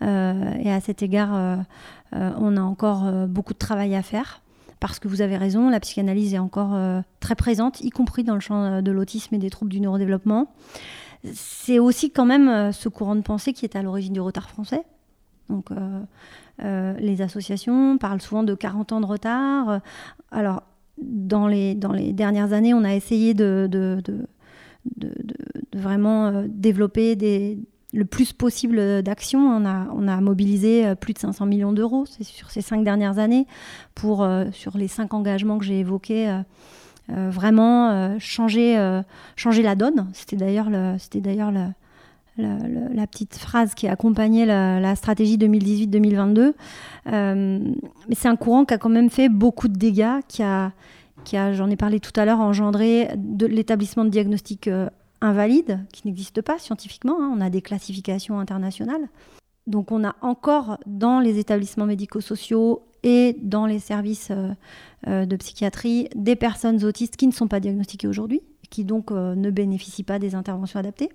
[0.00, 1.64] et à cet égard,
[2.12, 4.42] on a encore beaucoup de travail à faire.
[4.80, 8.40] Parce que vous avez raison, la psychanalyse est encore très présente, y compris dans le
[8.40, 10.48] champ de l'autisme et des troubles du neurodéveloppement
[11.32, 14.48] c'est aussi quand même euh, ce courant de pensée qui est à l'origine du retard
[14.48, 14.82] français.
[15.48, 16.02] Donc, euh,
[16.62, 19.80] euh, les associations parlent souvent de 40 ans de retard.
[20.30, 20.62] Alors,
[21.02, 24.02] dans les, dans les dernières années, on a essayé de, de,
[25.74, 27.58] vraiment développer des,
[27.92, 29.40] le plus possible d'actions.
[29.40, 33.46] On a, on a mobilisé plus de 500 millions d'euros sur ces cinq dernières années
[33.94, 36.40] pour, sur les cinq engagements que j'ai évoqués.
[37.10, 39.02] Euh, vraiment euh, changer, euh,
[39.34, 40.10] changer la donne.
[40.12, 40.68] C'était d'ailleurs,
[40.98, 41.52] c'était d'ailleurs
[42.38, 46.52] la, petite phrase qui accompagnait la, stratégie 2018-2022.
[47.06, 50.72] mais c'est un courant qui a quand même fait beaucoup de dégâts, qui a,
[51.24, 54.70] qui a j'en ai parlé tout à l'heure, engendré de l'établissement de diagnostics
[55.20, 57.18] invalides, qui n'existe pas scientifiquement.
[57.20, 57.32] Hein.
[57.36, 59.08] On a des classifications internationales.
[59.66, 64.50] Donc on a encore dans les établissements médico-sociaux et dans les services euh,
[65.06, 69.34] euh, de psychiatrie des personnes autistes qui ne sont pas diagnostiquées aujourd'hui, qui donc euh,
[69.34, 71.10] ne bénéficient pas des interventions adaptées.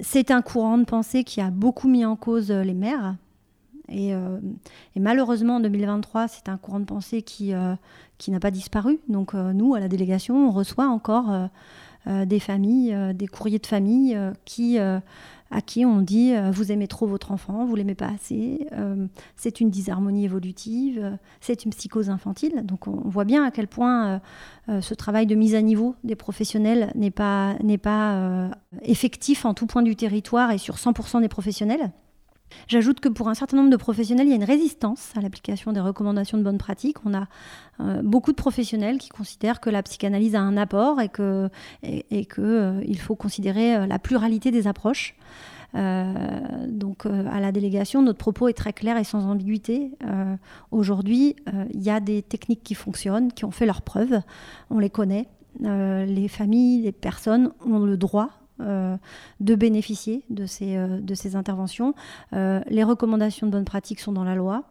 [0.00, 3.16] C'est un courant de pensée qui a beaucoup mis en cause les mères.
[3.88, 4.12] Et,
[4.96, 7.52] malheureusement, en 2023, c'est un courant de pensée qui,
[8.18, 9.00] qui n'a pas disparu.
[9.08, 11.48] Donc nous, à la délégation, on reçoit encore
[12.06, 14.78] des familles, des courriers de famille qui
[15.50, 19.06] à qui on dit euh, vous aimez trop votre enfant, vous l'aimez pas assez, euh,
[19.36, 22.62] c'est une disharmonie évolutive, euh, c'est une psychose infantile.
[22.64, 24.20] Donc on voit bien à quel point
[24.68, 28.50] ce travail de mise à niveau des professionnels n'est pas, n'est pas
[28.82, 31.90] effectif en tout point du territoire et sur 100% des professionnels.
[32.68, 35.72] J'ajoute que pour un certain nombre de professionnels, il y a une résistance à l'application
[35.72, 36.96] des recommandations de bonne pratique.
[37.04, 37.26] On a
[38.02, 41.48] beaucoup de professionnels qui considèrent que la psychanalyse a un apport et que,
[41.82, 45.16] il faut considérer la pluralité des approches.
[45.76, 49.92] Euh, donc euh, à la délégation, notre propos est très clair et sans ambiguïté.
[50.04, 50.36] Euh,
[50.70, 51.36] aujourd'hui,
[51.72, 54.20] il y a des techniques qui fonctionnent, qui ont fait leurs preuves,
[54.70, 55.28] on les connaît.
[55.60, 58.30] les familles, les personnes ont le droit
[58.60, 61.94] de bénéficier de ces, de ces interventions.
[62.32, 64.64] les recommandations de bonne pratique sont dans la loi.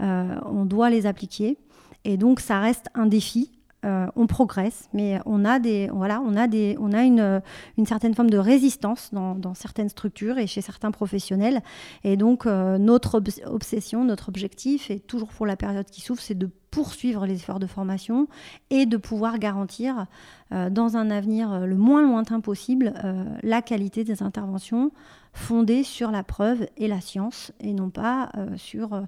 [0.00, 1.58] on doit les appliquer.
[2.04, 3.50] Et donc, ça reste un défi
[3.84, 7.40] euh, on progresse, mais on a, des, voilà, on a, des, on a une,
[7.76, 11.62] une certaine forme de résistance dans, certaines structures et chez certains professionnels.
[12.02, 16.36] Et donc, euh, notre obsession, notre objectif, et toujours pour la période qui s'ouvre, c'est
[16.36, 18.28] de poursuivre les efforts de formation
[18.70, 20.06] et de pouvoir garantir
[20.52, 22.94] euh, dans un avenir le moins lointain possible
[23.42, 24.92] la qualité des interventions
[25.38, 29.02] fondée sur la preuve et la science et non pas euh, sur, euh,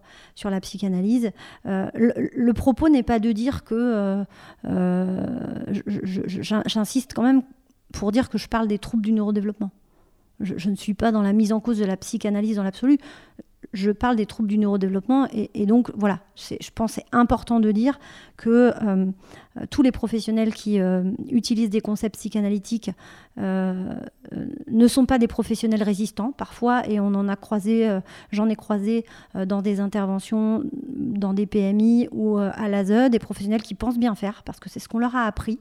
[0.44, 1.30] la psychanalyse.
[1.66, 4.24] Euh, le, propos n'est pas de dire que,
[5.82, 7.42] j'insiste quand même
[7.92, 9.70] pour dire que je parle des troubles du neurodéveloppement.
[10.38, 12.98] Je, ne suis pas dans la mise en cause de la psychanalyse dans l'absolu
[13.72, 18.00] je parle des troubles du neurodéveloppement et, donc voilà, je pense c'est important de dire
[18.36, 19.06] que euh,
[19.70, 22.90] tous les professionnels qui euh, utilisent des concepts psychanalytiques
[23.38, 23.94] euh,
[24.68, 28.00] ne sont pas des professionnels résistants parfois et on en a croisé,
[28.32, 29.04] j'en ai croisé
[29.34, 34.42] dans des interventions dans des PMI ou à l'ASE, des professionnels qui pensent bien faire
[34.44, 35.60] parce que c'est ce qu'on leur a appris,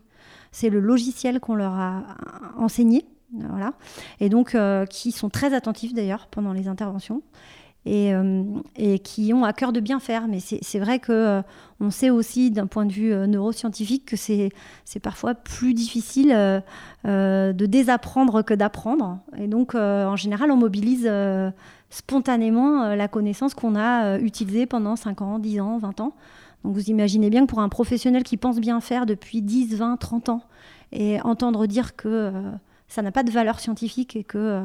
[0.51, 2.03] c'est le logiciel qu'on leur a
[2.57, 3.05] enseigné.
[3.32, 3.74] Voilà.
[4.20, 4.57] Et donc,
[4.89, 7.22] qui sont très attentifs d'ailleurs pendant les interventions
[7.89, 8.43] euh,
[8.75, 10.27] et, qui ont à cœur de bien faire.
[10.27, 11.41] Mais c'est vrai que euh,
[11.79, 14.51] on sait aussi d'un point de vue euh, neuroscientifique que c'est
[15.01, 16.29] parfois plus difficile
[17.05, 19.19] de désapprendre que d'apprendre.
[19.37, 21.09] Et donc, en général, on mobilise
[21.89, 26.13] spontanément la connaissance qu'on a utilisée pendant 5 ans, 10 ans, 20 ans.
[26.63, 29.97] Donc vous imaginez bien que pour un professionnel qui pense bien faire depuis 10, 20,
[29.97, 30.43] 30 ans,
[30.91, 32.33] et entendre dire que
[32.87, 34.61] ça n'a pas de valeur scientifique et que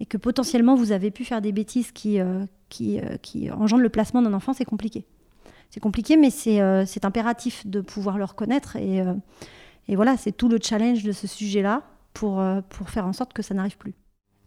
[0.00, 2.44] et que potentiellement vous avez pu faire des bêtises qui, euh,
[2.80, 5.04] euh, qui engendrent le placement d'un enfant, c'est compliqué.
[5.68, 8.76] C'est compliqué, mais c'est euh, impératif de pouvoir le reconnaître.
[8.76, 9.04] Et,
[9.86, 11.82] et voilà, c'est tout le challenge de ce sujet-là
[12.12, 13.94] pour, pour faire en sorte que ça n'arrive plus.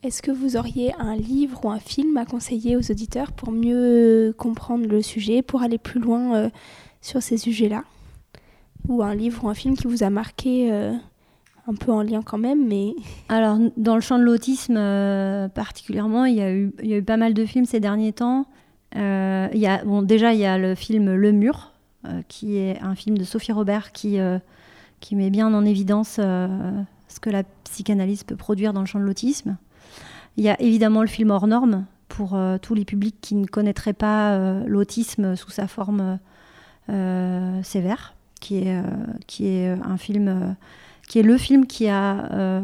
[0.03, 4.35] Est-ce que vous auriez un livre ou un film à conseiller aux auditeurs pour mieux
[4.37, 6.49] comprendre le sujet, pour aller plus loin euh,
[6.99, 7.85] sur ces sujets-là?
[8.89, 10.93] Ou un livre ou un film qui vous a marqué euh,
[11.67, 12.95] un peu en lien quand même, mais...
[13.29, 16.97] Alors, dans le champ de l'autisme euh, particulièrement, il y, a eu, il y, a
[16.97, 18.45] eu, pas mal de films ces derniers temps.
[18.95, 18.99] il
[19.53, 21.71] y a, bon, déjà, il y a le film Le Mur,
[22.27, 24.17] qui est un film de Sophie Robert qui,
[24.99, 29.05] qui met bien en évidence ce que la psychanalyse peut produire dans le champ de
[29.05, 29.57] l'autisme.
[30.37, 33.45] Il y a évidemment le film hors norme pour euh, tous les publics qui ne
[33.45, 36.19] connaîtraient pas euh, l'autisme sous sa forme
[36.89, 38.83] euh, sévère, qui est,
[39.25, 40.55] qui est un film,
[41.07, 42.61] qui est le film qui a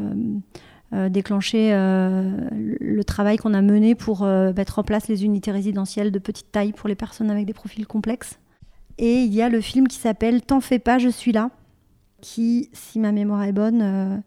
[1.09, 6.51] déclenché le travail qu'on a mené pour mettre en place les unités résidentielles de petite
[6.51, 8.39] taille pour les personnes avec des profils complexes.
[8.97, 11.51] Et il y a le film qui s'appelle T'en fais pas, je suis là,
[12.21, 14.23] qui, si ma mémoire est bonne,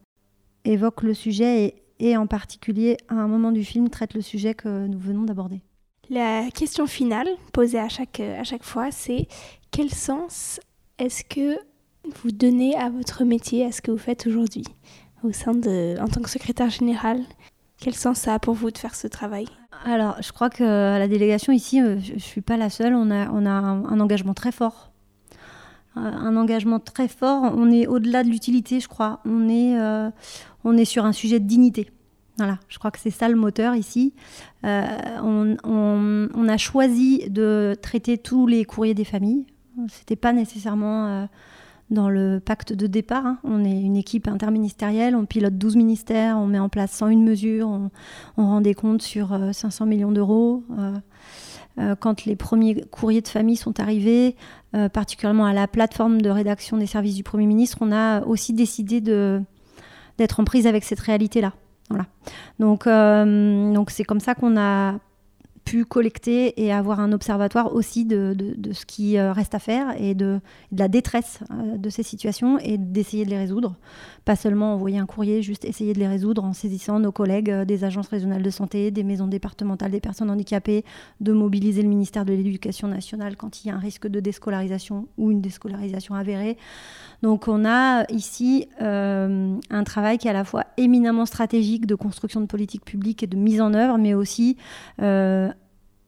[0.65, 4.55] évoque le sujet et et en particulier à un moment du film traite le sujet
[4.55, 5.63] que nous venons d'aborder.
[6.11, 9.29] La question finale posée à chaque, à chaque fois, c'est
[9.71, 10.61] quel sens
[10.99, 11.57] est-ce que
[12.23, 14.65] vous donnez à votre métier, à ce que vous faites aujourd'hui
[15.23, 17.21] au sein de, en tant que secrétaire général
[17.79, 19.47] Quel sens ça a pour vous de faire ce travail?
[19.85, 23.11] Alors, je crois que la délégation ici, euh, je ne suis pas la seule, on
[23.11, 24.93] a, on a un, engagement très fort.
[25.97, 29.21] Euh, un engagement très fort, on est au-delà de l'utilité, je crois.
[29.25, 30.11] On est, euh,
[30.65, 31.89] on est sur un sujet de dignité.
[32.39, 34.15] Voilà, je crois que c'est ça le moteur ici.
[34.65, 34.87] Euh,
[35.23, 39.47] on, a choisi de traiter tous les courriers des familles.
[39.89, 41.27] C'était pas nécessairement euh,
[41.93, 43.25] dans le pacte de départ.
[43.25, 43.39] Hein.
[43.45, 47.69] On est une équipe interministérielle, on pilote 12 ministères, on met en place 101 mesures,
[47.69, 47.91] on,
[48.37, 50.65] rend des comptes sur 500 euh, millions d'euros.
[52.01, 54.37] quand les premiers courriers de famille sont arrivés,
[54.93, 59.01] particulièrement à la plateforme de rédaction des services du Premier ministre, on a aussi décidé
[59.01, 61.53] d'être en prise avec cette réalité-là.
[62.87, 64.99] Euh, donc c'est comme ça qu'on a
[65.81, 70.15] collecter et avoir un observatoire aussi de, de, ce qui euh, reste à faire et
[70.15, 73.77] de, de la détresse euh, de ces situations et d'essayer de les résoudre.
[74.25, 77.85] Pas seulement envoyer un courrier, juste essayer de les résoudre en saisissant nos collègues des
[77.85, 80.85] agences régionales de santé, des maisons départementales des personnes handicapées,
[81.21, 85.09] de mobiliser le ministère de l'Éducation nationale quand il y a un risque de déscolarisation
[85.19, 86.57] ou une déscolarisation avérée.
[87.23, 91.95] Donc on a ici euh, un travail qui est à la fois éminemment stratégique de
[91.95, 94.57] construction de politique publique et de mise en œuvre, mais aussi
[95.01, 95.51] euh,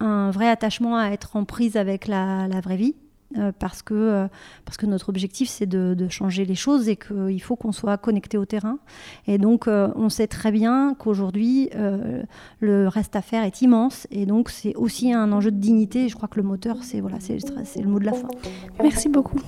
[0.04, 2.94] un vrai attachement à être en prise avec la, vraie vie.
[3.36, 4.28] Euh, parce, que,
[4.64, 8.38] parce que notre objectif, c'est de, changer les choses et qu'il faut qu'on soit connecté
[8.38, 8.78] au terrain.
[9.26, 11.70] Et donc, on sait très bien qu'aujourd'hui,
[12.60, 14.06] le reste à faire est immense.
[14.10, 16.08] Et donc, c'est aussi un enjeu de dignité.
[16.08, 17.18] Je crois que le moteur, c'est voilà,
[17.76, 18.28] le mot de la fin.
[18.80, 19.40] Merci beaucoup.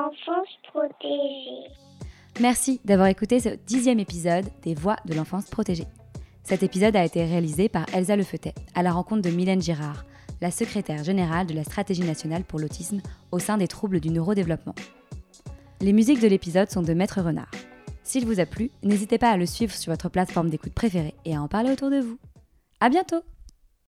[0.00, 1.74] L'enfance protégée.
[2.40, 5.86] Merci d'avoir écouté ce dixième épisode des Voix de l'enfance protégée.
[6.42, 10.04] Cet épisode a été réalisé par Elsa Lefeutet à la rencontre de Mylène Girard,
[10.40, 14.74] la secrétaire générale de la Stratégie nationale pour l'autisme au sein des troubles du neurodéveloppement.
[15.80, 17.50] Les musiques de l'épisode sont de Maître Renard.
[18.02, 21.36] S'il vous a plu, n'hésitez pas à le suivre sur votre plateforme d'écoute préférée et
[21.36, 22.18] à en parler autour de vous.
[22.80, 23.22] À bientôt!